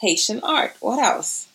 Haitian 0.00 0.40
art. 0.42 0.76
What 0.80 0.98
else? 0.98 1.48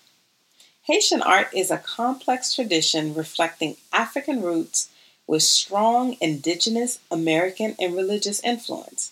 Haitian 0.83 1.21
art 1.21 1.53
is 1.53 1.69
a 1.69 1.77
complex 1.77 2.55
tradition 2.55 3.13
reflecting 3.13 3.77
African 3.91 4.41
roots 4.41 4.89
with 5.27 5.43
strong 5.43 6.17
indigenous, 6.19 6.99
American, 7.11 7.75
and 7.79 7.95
religious 7.95 8.41
influence. 8.41 9.11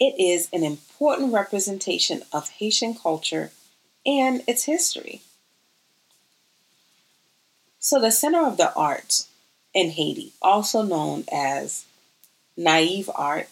It 0.00 0.18
is 0.18 0.48
an 0.52 0.64
important 0.64 1.32
representation 1.32 2.22
of 2.32 2.48
Haitian 2.48 2.94
culture 2.94 3.52
and 4.04 4.42
its 4.48 4.64
history. 4.64 5.22
So, 7.78 8.00
the 8.00 8.10
Center 8.10 8.44
of 8.44 8.56
the 8.56 8.74
Arts 8.74 9.28
in 9.74 9.90
Haiti, 9.90 10.32
also 10.40 10.82
known 10.82 11.24
as 11.30 11.84
Naive 12.56 13.10
Art 13.14 13.48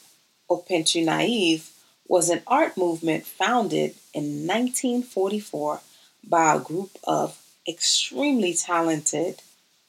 or 0.49 0.63
Peinture 0.63 1.03
Naive, 1.03 1.71
was 2.07 2.31
an 2.31 2.43
art 2.47 2.77
movement 2.77 3.27
founded 3.27 3.95
in 4.15 4.47
1944 4.47 5.81
by 6.25 6.55
a 6.55 6.61
group 6.61 6.91
of 7.05 7.39
extremely 7.67 8.55
talented 8.55 9.43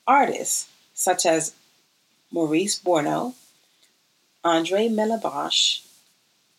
artists 0.08 0.70
such 0.94 1.26
as 1.26 1.54
Maurice 2.32 2.80
Borno, 2.80 3.34
Andre 4.44 4.88
Malebranche, 4.88 5.86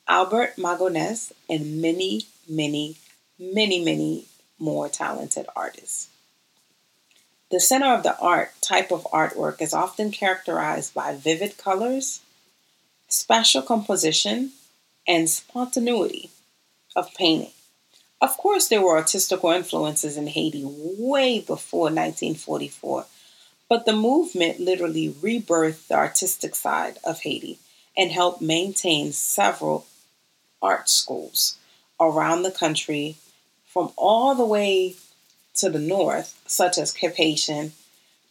Albert 0.06 0.56
Mangonès, 0.56 1.32
and 1.48 1.80
many, 1.80 2.26
many, 2.48 2.96
many, 3.38 3.82
many 3.82 4.26
more 4.58 4.88
talented 4.88 5.46
artists. 5.56 6.08
The 7.54 7.60
center 7.60 7.94
of 7.94 8.02
the 8.02 8.18
art 8.18 8.50
type 8.60 8.90
of 8.90 9.06
artwork 9.12 9.62
is 9.62 9.72
often 9.72 10.10
characterized 10.10 10.92
by 10.92 11.14
vivid 11.14 11.56
colors, 11.56 12.18
spatial 13.06 13.62
composition, 13.62 14.50
and 15.06 15.30
spontaneity 15.30 16.30
of 16.96 17.14
painting. 17.14 17.52
Of 18.20 18.36
course, 18.36 18.66
there 18.66 18.82
were 18.82 18.96
artistical 18.96 19.52
influences 19.52 20.16
in 20.16 20.26
Haiti 20.26 20.64
way 20.64 21.38
before 21.38 21.92
1944, 21.92 23.06
but 23.68 23.86
the 23.86 23.92
movement 23.92 24.58
literally 24.58 25.10
rebirthed 25.10 25.86
the 25.86 25.94
artistic 25.94 26.56
side 26.56 26.98
of 27.04 27.20
Haiti 27.20 27.60
and 27.96 28.10
helped 28.10 28.42
maintain 28.42 29.12
several 29.12 29.86
art 30.60 30.88
schools 30.88 31.56
around 32.00 32.42
the 32.42 32.50
country 32.50 33.14
from 33.64 33.92
all 33.96 34.34
the 34.34 34.44
way 34.44 34.96
to 35.54 35.70
the 35.70 35.78
north, 35.78 36.40
such 36.46 36.78
as 36.78 36.92
Cap-Haïtien, 36.92 37.70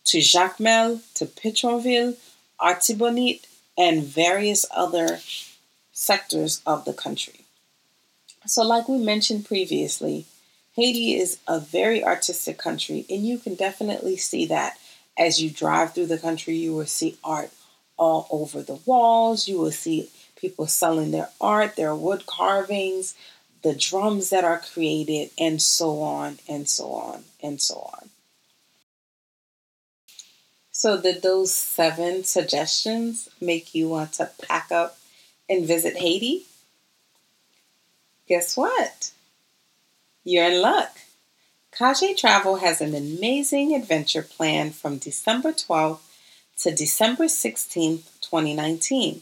to 0.06 0.18
Jacmel, 0.20 1.02
to 1.16 1.26
Pétionville, 1.26 2.18
Artibonite, 2.60 3.46
and 3.78 4.04
various 4.04 4.66
other 4.76 5.20
sectors 5.92 6.62
of 6.66 6.86
the 6.86 6.94
country. 6.94 7.46
So, 8.46 8.64
like 8.64 8.90
we 8.90 8.98
mentioned 8.98 9.46
previously, 9.46 10.26
Haiti 10.76 11.16
is 11.16 11.40
a 11.48 11.60
very 11.60 12.04
artistic 12.04 12.58
country, 12.58 13.06
and 13.10 13.26
you 13.26 13.38
can 13.38 13.56
definitely 13.56 14.18
see 14.18 14.46
that 14.48 14.78
as 15.18 15.42
you 15.42 15.50
drive 15.50 15.94
through 15.94 16.08
the 16.08 16.18
country. 16.18 16.56
You 16.56 16.74
will 16.74 16.86
see 16.86 17.18
art 17.24 17.52
all 17.98 18.28
over 18.32 18.62
the 18.62 18.80
walls, 18.86 19.48
you 19.48 19.60
will 19.60 19.72
see 19.72 20.10
people 20.36 20.68
selling 20.68 21.12
their 21.12 21.30
art, 21.40 21.76
their 21.76 21.96
wood 21.96 22.26
carvings, 22.26 23.16
the 23.64 23.74
drums 23.74 24.30
that 24.30 24.44
are 24.44 24.60
created, 24.60 25.32
and 25.40 25.62
so 25.62 26.02
on 26.02 26.38
and 26.48 26.68
so 26.68 26.92
on 26.92 27.24
and 27.42 27.62
so 27.62 27.76
on. 27.76 28.10
So, 30.72 31.00
did 31.00 31.22
those 31.22 31.54
seven 31.54 32.24
suggestions 32.24 33.30
make 33.40 33.74
you 33.74 33.88
want 33.90 34.14
to 34.14 34.30
pack 34.48 34.72
up 34.72 34.98
and 35.50 35.66
visit 35.66 35.98
Haiti? 35.98 36.46
Guess 38.28 38.58
what? 38.58 39.12
You're 40.24 40.46
in 40.46 40.62
luck. 40.62 40.98
Kaje 41.72 42.16
Travel 42.18 42.58
has 42.58 42.82
an 42.82 42.94
amazing 42.94 43.74
adventure 43.74 44.22
planned 44.22 44.76
from 44.76 44.98
December 44.98 45.52
12th 45.52 46.00
to 46.58 46.72
December 46.72 47.26
16th, 47.26 48.22
2019 48.22 49.22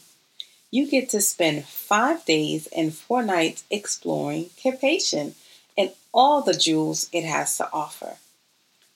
you 0.71 0.87
get 0.87 1.09
to 1.09 1.19
spend 1.19 1.65
five 1.65 2.23
days 2.25 2.67
and 2.67 2.93
four 2.93 3.21
nights 3.21 3.65
exploring 3.69 4.49
Cap-Haïtien 4.55 5.33
and 5.77 5.91
all 6.13 6.41
the 6.41 6.53
jewels 6.53 7.09
it 7.11 7.25
has 7.25 7.57
to 7.57 7.69
offer. 7.73 8.15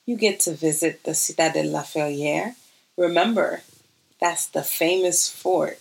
You 0.06 0.16
get 0.16 0.40
to 0.40 0.54
visit 0.54 1.04
the 1.04 1.10
Citadelle 1.14 1.70
La 1.70 1.82
Ferrière. 1.82 2.54
Remember, 2.96 3.62
that's 4.20 4.46
the 4.46 4.62
famous 4.62 5.28
fort 5.28 5.78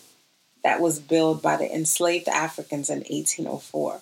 that 0.64 0.82
was 0.82 1.00
built 1.00 1.42
by 1.42 1.56
the 1.56 1.74
enslaved 1.74 2.28
Africans 2.28 2.90
in 2.90 3.00
1804. 3.00 4.02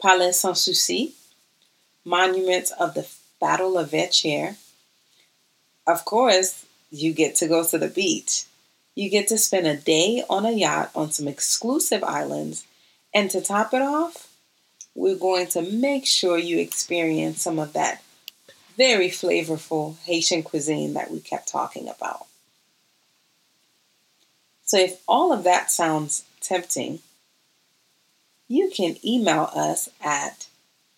Palais 0.00 0.32
Sans 0.32 0.60
Souci, 0.60 1.14
monuments 2.04 2.70
of 2.72 2.94
the 2.94 3.08
Battle 3.40 3.76
of 3.76 3.90
Vertières. 3.90 4.56
Of 5.86 6.04
course, 6.04 6.64
you 6.90 7.12
get 7.12 7.34
to 7.36 7.48
go 7.48 7.64
to 7.64 7.78
the 7.78 7.88
beach 7.88 8.44
you 8.96 9.10
get 9.10 9.28
to 9.28 9.38
spend 9.38 9.68
a 9.68 9.76
day 9.76 10.24
on 10.28 10.44
a 10.44 10.50
yacht 10.50 10.90
on 10.96 11.12
some 11.12 11.28
exclusive 11.28 12.02
islands. 12.02 12.66
And 13.14 13.30
to 13.30 13.40
top 13.40 13.72
it 13.72 13.82
off, 13.82 14.28
we're 14.94 15.14
going 15.14 15.46
to 15.48 15.62
make 15.62 16.06
sure 16.06 16.38
you 16.38 16.58
experience 16.58 17.42
some 17.42 17.60
of 17.60 17.74
that 17.74 18.02
very 18.76 19.08
flavorful 19.08 19.96
Haitian 20.04 20.42
cuisine 20.42 20.94
that 20.94 21.10
we 21.10 21.20
kept 21.20 21.48
talking 21.48 21.88
about. 21.88 22.26
So, 24.64 24.78
if 24.78 25.00
all 25.06 25.32
of 25.32 25.44
that 25.44 25.70
sounds 25.70 26.24
tempting, 26.40 26.98
you 28.48 28.70
can 28.74 28.96
email 29.04 29.50
us 29.54 29.88
at 30.02 30.48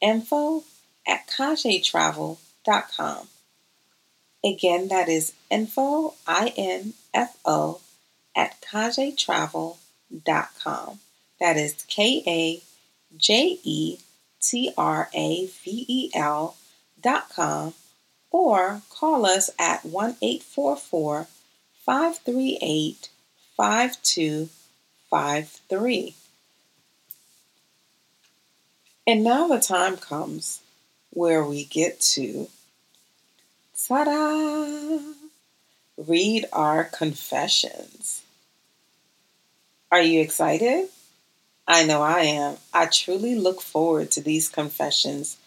info 0.01 0.65
at 1.07 1.29
kajetravel.com. 1.29 3.29
Again, 4.45 4.89
that 4.89 5.09
is 5.09 5.33
info, 5.51 6.15
I 6.27 6.53
N 6.57 6.95
F 7.13 7.37
O, 7.45 7.81
at 8.39 8.61
kajetravel.com. 8.61 10.99
That 11.41 11.57
is 11.57 11.85
K 11.89 12.23
A 12.27 12.63
J 13.17 13.59
E 13.65 13.99
T 14.41 14.73
R 14.79 15.11
A 15.13 15.47
V 15.47 15.85
E 15.89 16.11
L 16.15 16.57
dot 17.01 17.31
com 17.31 17.75
or 18.31 18.83
call 18.91 19.25
us 19.27 19.51
at 19.59 19.85
1 19.85 20.19
844 20.23 21.27
538 21.85 23.09
5253. 23.57 26.15
And 29.07 29.25
now 29.25 29.49
the 29.49 29.59
time 29.59 29.97
comes 29.97 30.61
where 31.11 31.43
we 31.43 31.65
get 31.65 31.99
to 32.01 32.49
ta 33.87 34.05
da! 34.05 34.99
Read 35.97 36.45
our 36.53 36.85
confessions. 36.85 38.23
Are 39.91 40.03
you 40.03 40.21
excited? 40.21 40.89
I 41.67 41.85
know 41.85 42.03
I 42.03 42.21
am. 42.21 42.57
I 42.75 42.87
truly 42.87 43.35
look 43.35 43.63
forward 43.63 44.11
to 44.13 44.21
these 44.21 44.49
confessions 44.49 45.39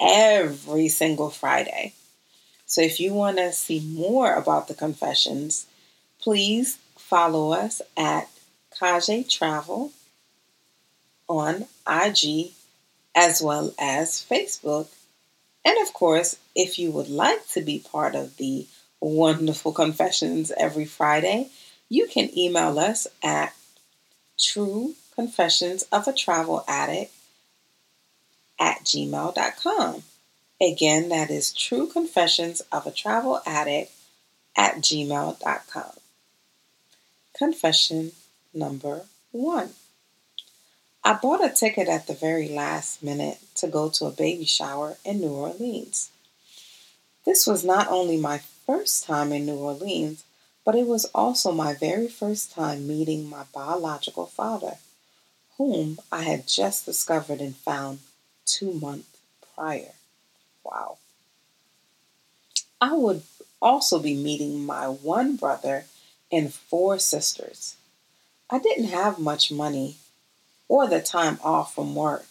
every 0.00 0.88
single 0.88 1.30
Friday. 1.30 1.94
So 2.66 2.82
if 2.82 3.00
you 3.00 3.14
want 3.14 3.38
to 3.38 3.52
see 3.52 3.80
more 3.80 4.32
about 4.34 4.68
the 4.68 4.74
confessions, 4.74 5.66
please 6.20 6.78
follow 6.96 7.52
us 7.52 7.82
at 7.96 8.28
Kaje 8.80 9.28
Travel 9.28 9.90
on 11.28 11.66
IG 11.88 12.52
as 13.16 13.42
well 13.42 13.74
as 13.76 14.24
Facebook. 14.28 14.86
And 15.64 15.76
of 15.82 15.92
course, 15.92 16.36
if 16.54 16.78
you 16.78 16.92
would 16.92 17.08
like 17.08 17.46
to 17.48 17.60
be 17.60 17.80
part 17.80 18.14
of 18.14 18.36
the 18.36 18.66
wonderful 19.00 19.72
confessions 19.72 20.52
every 20.56 20.84
Friday, 20.84 21.50
you 21.88 22.06
can 22.06 22.36
email 22.36 22.78
us 22.78 23.06
at 23.22 23.54
True 24.38 24.94
Confessions 25.14 25.82
of 25.84 26.06
a 26.06 26.12
Travel 26.12 26.64
Addict 26.68 27.12
at 28.58 28.84
gmail.com. 28.84 30.02
Again, 30.60 31.08
that 31.08 31.30
is 31.30 31.52
True 31.52 31.86
Confessions 31.86 32.60
of 32.72 32.86
a 32.86 32.90
Travel 32.90 33.40
Addict 33.46 33.92
at 34.56 34.76
gmail.com. 34.76 35.92
Confession 37.36 38.12
number 38.52 39.02
one. 39.30 39.70
I 41.04 41.14
bought 41.14 41.44
a 41.44 41.48
ticket 41.48 41.88
at 41.88 42.06
the 42.06 42.14
very 42.14 42.48
last 42.48 43.02
minute 43.02 43.38
to 43.56 43.68
go 43.68 43.88
to 43.90 44.06
a 44.06 44.10
baby 44.10 44.44
shower 44.44 44.96
in 45.04 45.20
New 45.20 45.30
Orleans. 45.30 46.10
This 47.24 47.46
was 47.46 47.64
not 47.64 47.88
only 47.88 48.16
my 48.16 48.40
first 48.66 49.04
time 49.04 49.32
in 49.32 49.46
New 49.46 49.56
Orleans, 49.56 50.24
but 50.68 50.76
it 50.76 50.86
was 50.86 51.06
also 51.14 51.50
my 51.50 51.72
very 51.72 52.08
first 52.08 52.52
time 52.52 52.86
meeting 52.86 53.26
my 53.26 53.42
biological 53.54 54.26
father, 54.26 54.74
whom 55.56 55.98
I 56.12 56.24
had 56.24 56.46
just 56.46 56.84
discovered 56.84 57.40
and 57.40 57.56
found 57.56 58.00
two 58.44 58.74
months 58.74 59.16
prior. 59.54 59.94
Wow. 60.62 60.98
I 62.82 62.92
would 62.92 63.22
also 63.62 63.98
be 63.98 64.14
meeting 64.14 64.66
my 64.66 64.88
one 64.88 65.36
brother 65.36 65.86
and 66.30 66.52
four 66.52 66.98
sisters. 66.98 67.76
I 68.50 68.58
didn't 68.58 68.88
have 68.90 69.18
much 69.18 69.50
money 69.50 69.96
or 70.68 70.86
the 70.86 71.00
time 71.00 71.38
off 71.42 71.74
from 71.74 71.94
work. 71.94 72.26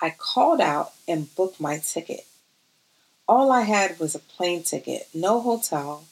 I 0.00 0.14
called 0.16 0.62
out 0.62 0.94
and 1.06 1.34
booked 1.34 1.60
my 1.60 1.76
ticket. 1.76 2.24
All 3.28 3.52
I 3.52 3.64
had 3.64 3.98
was 3.98 4.14
a 4.14 4.18
plane 4.18 4.62
ticket, 4.62 5.08
no 5.12 5.42
hotel, 5.42 6.06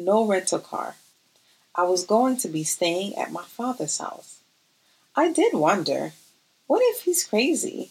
no 0.00 0.26
rental 0.26 0.58
car. 0.58 0.96
I 1.74 1.84
was 1.84 2.04
going 2.04 2.36
to 2.38 2.48
be 2.48 2.64
staying 2.64 3.16
at 3.16 3.30
my 3.30 3.44
father's 3.44 3.98
house. 3.98 4.40
I 5.14 5.30
did 5.30 5.52
wonder, 5.52 6.12
what 6.66 6.82
if 6.82 7.02
he's 7.02 7.24
crazy? 7.24 7.90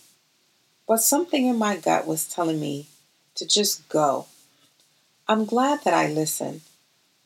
But 0.88 0.98
something 0.98 1.45
in 1.45 1.58
my 1.58 1.78
gut 1.78 2.08
was 2.08 2.28
telling 2.28 2.60
me 2.60 2.88
to 3.36 3.48
just 3.48 3.88
go. 3.89 4.26
I'm 5.28 5.45
glad 5.45 5.84
that 5.84 5.93
I 5.93 6.08
listened. 6.08 6.62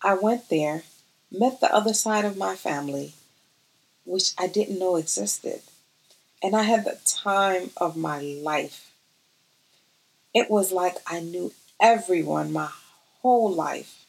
I 0.02 0.15
went 0.15 0.50
there, 0.50 0.84
met 1.32 1.62
the 1.62 1.74
other 1.74 1.93
side 1.93 2.26
of 2.26 2.38
my 2.38 2.56
family, 2.56 3.13
which 4.04 4.32
I 4.38 4.48
didn't 4.48 4.80
know 4.80 4.98
existed, 4.98 5.62
and 6.41 6.56
I 6.56 6.63
had 6.63 6.84
the 6.84 7.00
time 7.06 7.72
of 7.78 7.96
my 7.96 8.19
life. 8.19 8.91
It 10.34 10.52
was 10.52 10.74
like 10.74 10.98
I 11.08 11.22
knew 11.22 11.54
everyone 11.80 12.52
my 12.52 12.69
whole 13.22 13.52
life. 13.52 14.03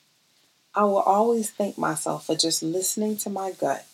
I 0.74 0.84
will 0.84 0.98
always 0.98 1.50
thank 1.50 1.78
myself 1.78 2.26
for 2.26 2.34
just 2.34 2.62
listening 2.62 3.16
to 3.18 3.30
my 3.30 3.52
gut, 3.52 3.86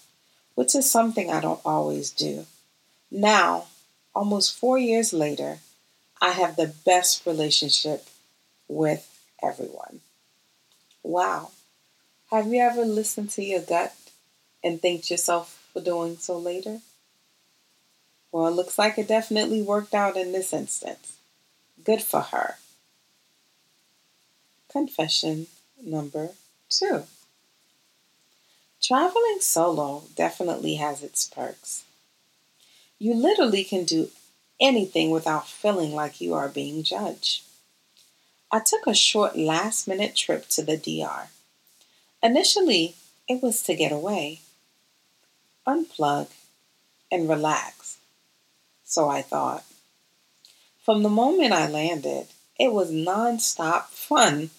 which 0.55 0.75
is 0.75 0.90
something 0.90 1.31
I 1.31 1.40
don't 1.40 1.61
always 1.64 2.11
do. 2.11 2.47
Now, 3.11 3.66
almost 4.14 4.57
four 4.57 4.79
years 4.79 5.12
later, 5.12 5.59
I 6.23 6.31
have 6.31 6.57
the 6.57 6.73
best 6.85 7.27
relationship 7.27 8.07
with 8.66 9.07
everyone. 9.43 10.01
Wow. 11.03 11.51
Have 12.31 12.47
you 12.47 12.61
ever 12.61 12.85
listened 12.85 13.31
to 13.31 13.45
your 13.45 13.61
gut 13.61 13.95
and 14.64 14.81
thanked 14.81 15.11
yourself 15.11 15.69
for 15.73 15.83
doing 15.83 16.16
so 16.16 16.38
later? 16.38 16.81
Well, 18.33 18.47
it 18.47 18.53
looks 18.53 18.79
like 18.79 18.97
it 18.97 19.09
definitely 19.09 19.61
worked 19.61 19.93
out 19.93 20.16
in 20.16 20.33
this 20.33 20.53
instance. 20.53 21.16
Good 21.85 22.03
for 22.03 22.21
her. 22.21 22.57
Confession 24.71 25.49
number 25.83 26.31
two. 26.71 27.05
Traveling 28.81 29.39
solo 29.41 30.05
definitely 30.17 30.77
has 30.77 31.03
its 31.03 31.27
perks. 31.27 31.85
You 32.99 33.15
literally 33.15 33.65
can 33.65 33.85
do 33.85 34.11
anything 34.61 35.11
without 35.11 35.49
feeling 35.49 35.95
like 35.95 36.21
you 36.21 36.35
are 36.35 36.49
being 36.49 36.83
judged. 36.83 37.43
I 38.51 38.61
took 38.61 38.87
a 38.87 38.95
short 38.95 39.37
last 39.37 39.87
minute 39.87 40.17
trip 40.17 40.49
to 40.49 40.63
the 40.63 40.77
DR. 40.77 41.29
Initially, 42.23 42.97
it 43.29 43.43
was 43.43 43.63
to 43.63 43.75
get 43.75 43.93
away, 43.93 44.41
unplug, 45.67 46.29
and 47.13 47.29
relax. 47.29 47.99
So 48.85 49.09
I 49.09 49.23
thought. 49.23 49.65
From 50.85 51.03
the 51.03 51.09
moment 51.09 51.53
I 51.53 51.69
landed, 51.69 52.27
it 52.59 52.73
was 52.73 52.91
nonstop 52.91 53.85
fun. 53.87 54.51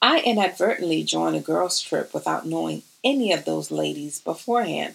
I 0.00 0.20
inadvertently 0.20 1.02
joined 1.02 1.36
a 1.36 1.40
girls' 1.40 1.80
trip 1.80 2.14
without 2.14 2.46
knowing 2.46 2.82
any 3.02 3.32
of 3.32 3.44
those 3.44 3.70
ladies 3.70 4.20
beforehand. 4.20 4.94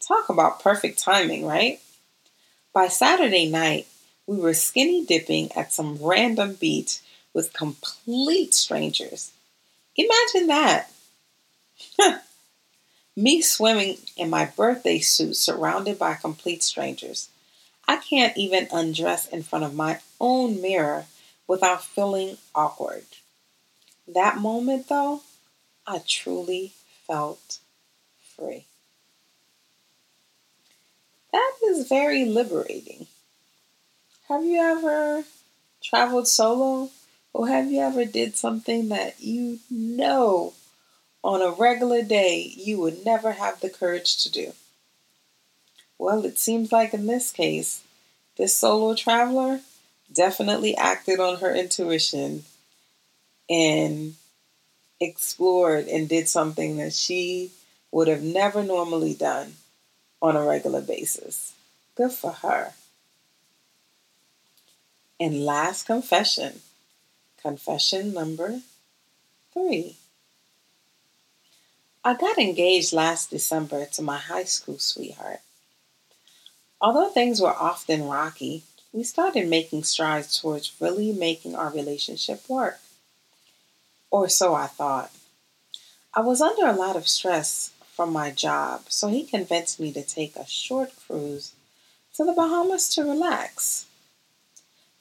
Talk 0.00 0.28
about 0.28 0.60
perfect 0.60 0.98
timing, 0.98 1.46
right? 1.46 1.80
By 2.72 2.88
Saturday 2.88 3.48
night, 3.48 3.86
we 4.26 4.38
were 4.38 4.54
skinny 4.54 5.04
dipping 5.04 5.52
at 5.52 5.72
some 5.72 5.98
random 6.00 6.54
beach 6.54 7.00
with 7.32 7.52
complete 7.52 8.54
strangers. 8.54 9.32
Imagine 9.96 10.46
that. 10.48 10.90
Me 13.16 13.42
swimming 13.42 13.98
in 14.16 14.30
my 14.30 14.46
birthday 14.46 14.98
suit 14.98 15.36
surrounded 15.36 15.98
by 15.98 16.14
complete 16.14 16.62
strangers. 16.62 17.28
I 17.86 17.96
can't 17.96 18.36
even 18.36 18.68
undress 18.72 19.26
in 19.26 19.42
front 19.42 19.64
of 19.64 19.74
my 19.74 20.00
own 20.20 20.62
mirror 20.62 21.06
without 21.46 21.84
feeling 21.84 22.38
awkward. 22.54 23.04
That 24.14 24.38
moment, 24.38 24.88
though, 24.88 25.22
I 25.86 26.00
truly 26.06 26.72
felt 27.06 27.58
free. 28.36 28.66
That 31.32 31.52
is 31.66 31.88
very 31.88 32.24
liberating. 32.24 33.06
Have 34.28 34.44
you 34.44 34.58
ever 34.58 35.24
traveled 35.82 36.26
solo? 36.26 36.90
Or 37.32 37.46
have 37.46 37.70
you 37.70 37.80
ever 37.80 38.04
did 38.04 38.36
something 38.36 38.88
that 38.88 39.20
you 39.20 39.60
know 39.70 40.54
on 41.22 41.40
a 41.42 41.52
regular 41.52 42.02
day 42.02 42.52
you 42.56 42.80
would 42.80 43.04
never 43.04 43.32
have 43.32 43.60
the 43.60 43.70
courage 43.70 44.20
to 44.24 44.32
do? 44.32 44.52
Well, 45.98 46.24
it 46.24 46.38
seems 46.38 46.72
like 46.72 46.92
in 46.92 47.06
this 47.06 47.30
case, 47.30 47.82
this 48.36 48.56
solo 48.56 48.96
traveler 48.96 49.60
definitely 50.12 50.76
acted 50.76 51.20
on 51.20 51.38
her 51.38 51.54
intuition 51.54 52.44
and 53.50 54.14
explored 55.00 55.88
and 55.88 56.08
did 56.08 56.28
something 56.28 56.76
that 56.76 56.92
she 56.92 57.50
would 57.90 58.06
have 58.06 58.22
never 58.22 58.62
normally 58.62 59.12
done 59.12 59.54
on 60.22 60.36
a 60.36 60.44
regular 60.44 60.80
basis. 60.80 61.52
Good 61.96 62.12
for 62.12 62.30
her. 62.30 62.72
And 65.18 65.44
last 65.44 65.86
confession, 65.86 66.60
confession 67.42 68.14
number 68.14 68.60
three. 69.52 69.96
I 72.02 72.14
got 72.14 72.38
engaged 72.38 72.94
last 72.94 73.30
December 73.30 73.84
to 73.92 74.02
my 74.02 74.16
high 74.16 74.44
school 74.44 74.78
sweetheart. 74.78 75.40
Although 76.80 77.10
things 77.10 77.42
were 77.42 77.52
often 77.52 78.08
rocky, 78.08 78.62
we 78.92 79.02
started 79.02 79.48
making 79.48 79.84
strides 79.84 80.40
towards 80.40 80.72
really 80.80 81.12
making 81.12 81.54
our 81.54 81.70
relationship 81.70 82.48
work. 82.48 82.78
Or 84.10 84.28
so 84.28 84.54
I 84.54 84.66
thought. 84.66 85.12
I 86.12 86.20
was 86.20 86.40
under 86.40 86.66
a 86.66 86.72
lot 86.72 86.96
of 86.96 87.08
stress 87.08 87.72
from 87.94 88.12
my 88.12 88.30
job, 88.30 88.82
so 88.88 89.08
he 89.08 89.24
convinced 89.24 89.78
me 89.78 89.92
to 89.92 90.02
take 90.02 90.34
a 90.34 90.46
short 90.46 90.90
cruise 91.06 91.52
to 92.14 92.24
the 92.24 92.32
Bahamas 92.32 92.88
to 92.94 93.02
relax. 93.02 93.86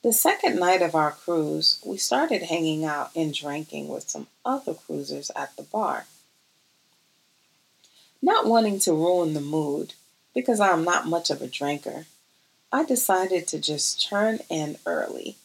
The 0.01 0.13
second 0.13 0.59
night 0.59 0.81
of 0.81 0.95
our 0.95 1.11
cruise, 1.11 1.81
we 1.85 1.97
started 1.97 2.43
hanging 2.43 2.85
out 2.85 3.09
and 3.15 3.33
drinking 3.33 3.87
with 3.87 4.09
some 4.09 4.27
other 4.45 4.73
cruisers 4.73 5.31
at 5.35 5.57
the 5.57 5.63
bar. 5.63 6.05
Not 8.21 8.45
wanting 8.45 8.79
to 8.79 8.93
ruin 8.93 9.33
the 9.33 9.41
mood, 9.41 9.93
because 10.33 10.59
I'm 10.59 10.83
not 10.83 11.07
much 11.07 11.29
of 11.29 11.41
a 11.41 11.47
drinker, 11.47 12.05
I 12.71 12.85
decided 12.85 13.47
to 13.47 13.59
just 13.59 14.07
turn 14.07 14.39
in 14.49 14.77
early 14.85 15.37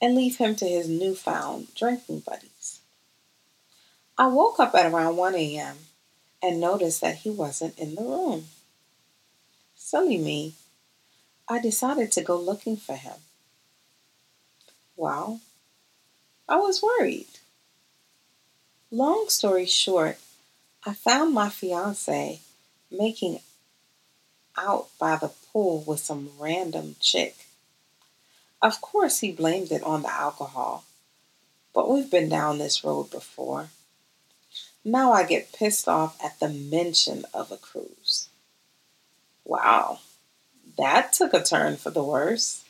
and 0.00 0.14
leave 0.14 0.38
him 0.38 0.56
to 0.56 0.66
his 0.66 0.88
newfound 0.88 1.74
drinking 1.74 2.20
buddies. 2.20 2.79
I 4.20 4.26
woke 4.26 4.60
up 4.60 4.74
at 4.74 4.84
around 4.84 5.16
1 5.16 5.34
a.m. 5.34 5.78
and 6.42 6.60
noticed 6.60 7.00
that 7.00 7.16
he 7.16 7.30
wasn't 7.30 7.78
in 7.78 7.94
the 7.94 8.02
room. 8.02 8.48
Silly 9.74 10.18
me, 10.18 10.52
I 11.48 11.58
decided 11.58 12.12
to 12.12 12.22
go 12.22 12.38
looking 12.38 12.76
for 12.76 12.96
him. 12.96 13.14
Well, 14.94 15.40
I 16.46 16.56
was 16.56 16.82
worried. 16.82 17.28
Long 18.90 19.30
story 19.30 19.64
short, 19.64 20.18
I 20.84 20.92
found 20.92 21.32
my 21.32 21.48
fiance 21.48 22.40
making 22.90 23.40
out 24.54 24.88
by 24.98 25.16
the 25.16 25.32
pool 25.50 25.82
with 25.86 26.00
some 26.00 26.28
random 26.38 26.96
chick. 27.00 27.36
Of 28.60 28.82
course, 28.82 29.20
he 29.20 29.32
blamed 29.32 29.72
it 29.72 29.82
on 29.82 30.02
the 30.02 30.12
alcohol, 30.12 30.84
but 31.72 31.90
we've 31.90 32.10
been 32.10 32.28
down 32.28 32.58
this 32.58 32.84
road 32.84 33.10
before. 33.10 33.70
Now 34.84 35.12
I 35.12 35.24
get 35.24 35.52
pissed 35.52 35.88
off 35.88 36.22
at 36.24 36.38
the 36.40 36.48
mention 36.48 37.24
of 37.34 37.52
a 37.52 37.56
cruise. 37.56 38.28
Wow, 39.44 40.00
that 40.78 41.12
took 41.12 41.34
a 41.34 41.42
turn 41.42 41.76
for 41.76 41.90
the 41.90 42.04
worse. 42.04 42.64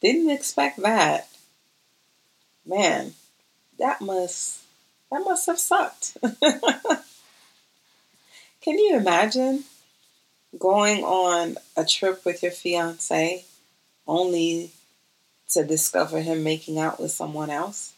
Didn't 0.00 0.30
expect 0.30 0.78
that 0.78 1.28
man, 2.70 3.14
that 3.78 4.00
must 4.00 4.60
that 5.10 5.20
must 5.24 5.46
have 5.46 5.58
sucked. 5.58 6.16
Can 8.62 8.78
you 8.78 8.96
imagine 8.96 9.64
going 10.58 11.02
on 11.02 11.56
a 11.76 11.84
trip 11.84 12.24
with 12.24 12.42
your 12.42 12.52
fiance 12.52 13.44
only 14.06 14.70
to 15.48 15.64
discover 15.64 16.20
him 16.20 16.44
making 16.44 16.78
out 16.78 17.00
with 17.00 17.10
someone 17.10 17.50
else? 17.50 17.92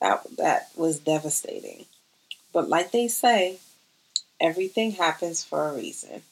That 0.00 0.24
that 0.38 0.70
was 0.76 0.98
devastating. 1.00 1.86
But 2.52 2.68
like 2.68 2.90
they 2.90 3.08
say, 3.08 3.58
everything 4.40 4.92
happens 4.92 5.44
for 5.44 5.68
a 5.68 5.74
reason. 5.74 6.22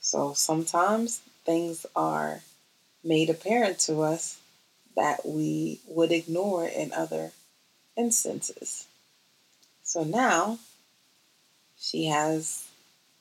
So 0.00 0.32
sometimes 0.34 1.20
things 1.44 1.86
are 1.94 2.40
made 3.04 3.30
apparent 3.30 3.78
to 3.80 4.02
us 4.02 4.38
that 4.96 5.26
we 5.26 5.80
would 5.86 6.10
ignore 6.10 6.66
in 6.66 6.92
other 6.92 7.32
instances. 7.96 8.86
So 9.82 10.02
now 10.02 10.58
she 11.78 12.06
has 12.06 12.66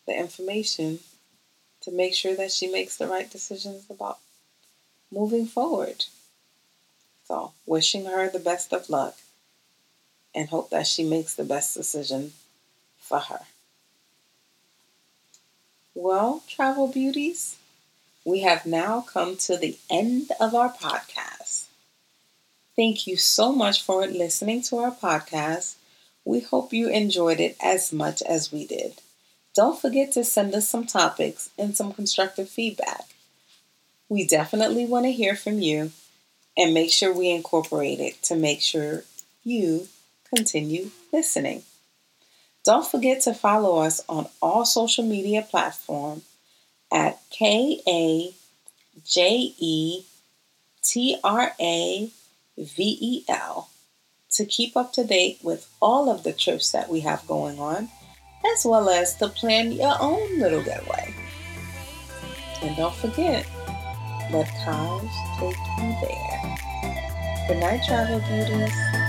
the 0.07 0.17
information 0.17 0.99
to 1.81 1.91
make 1.91 2.15
sure 2.15 2.35
that 2.35 2.51
she 2.51 2.67
makes 2.67 2.97
the 2.97 3.07
right 3.07 3.29
decisions 3.29 3.85
about 3.89 4.19
moving 5.11 5.45
forward. 5.45 6.05
So, 7.27 7.53
wishing 7.65 8.05
her 8.05 8.29
the 8.29 8.39
best 8.39 8.71
of 8.73 8.89
luck 8.89 9.17
and 10.35 10.49
hope 10.49 10.69
that 10.71 10.87
she 10.87 11.03
makes 11.03 11.35
the 11.35 11.45
best 11.45 11.73
decision 11.75 12.33
for 12.99 13.19
her. 13.19 13.41
Well, 15.95 16.43
travel 16.47 16.87
beauties, 16.87 17.55
we 18.25 18.41
have 18.41 18.65
now 18.65 19.01
come 19.01 19.37
to 19.37 19.57
the 19.57 19.77
end 19.89 20.31
of 20.39 20.55
our 20.55 20.73
podcast. 20.73 21.65
Thank 22.77 23.05
you 23.07 23.17
so 23.17 23.51
much 23.51 23.81
for 23.83 24.07
listening 24.07 24.61
to 24.63 24.77
our 24.77 24.91
podcast. 24.91 25.75
We 26.23 26.39
hope 26.41 26.73
you 26.73 26.87
enjoyed 26.89 27.39
it 27.41 27.57
as 27.61 27.91
much 27.91 28.21
as 28.21 28.51
we 28.51 28.65
did. 28.65 29.01
Don't 29.55 29.79
forget 29.79 30.11
to 30.13 30.23
send 30.23 30.53
us 30.55 30.67
some 30.67 30.85
topics 30.85 31.49
and 31.57 31.75
some 31.75 31.93
constructive 31.93 32.49
feedback. 32.49 33.05
We 34.09 34.25
definitely 34.27 34.85
want 34.85 35.05
to 35.05 35.11
hear 35.11 35.35
from 35.35 35.59
you 35.59 35.91
and 36.57 36.73
make 36.73 36.91
sure 36.91 37.13
we 37.13 37.29
incorporate 37.31 37.99
it 37.99 38.21
to 38.23 38.35
make 38.35 38.61
sure 38.61 39.05
you 39.43 39.89
continue 40.35 40.91
listening. 41.13 41.63
Don't 42.63 42.85
forget 42.85 43.21
to 43.21 43.33
follow 43.33 43.81
us 43.81 44.01
on 44.09 44.27
all 44.41 44.65
social 44.65 45.03
media 45.03 45.43
platforms 45.43 46.23
at 46.91 47.21
K 47.29 47.79
A 47.87 48.33
J 49.05 49.53
E 49.57 50.03
T 50.83 51.17
R 51.23 51.51
A 51.59 52.09
V 52.57 52.97
E 53.01 53.23
L 53.29 53.69
to 54.31 54.45
keep 54.45 54.75
up 54.75 54.91
to 54.93 55.03
date 55.03 55.39
with 55.43 55.69
all 55.81 56.09
of 56.09 56.23
the 56.23 56.33
trips 56.33 56.71
that 56.71 56.89
we 56.89 57.01
have 57.01 57.25
going 57.27 57.59
on, 57.59 57.89
as 58.53 58.65
well 58.65 58.89
as 58.89 59.15
to 59.15 59.29
plan 59.29 59.71
your 59.71 59.95
own 59.99 60.39
little 60.39 60.63
getaway. 60.63 61.13
And 62.61 62.75
don't 62.75 62.95
forget, 62.95 63.45
let 64.31 64.47
Kaje 64.47 65.09
take 65.39 65.55
you 65.77 65.95
there. 66.01 66.55
Good 67.47 67.59
night, 67.59 67.81
travel 67.85 68.19
beauties. 68.19 69.04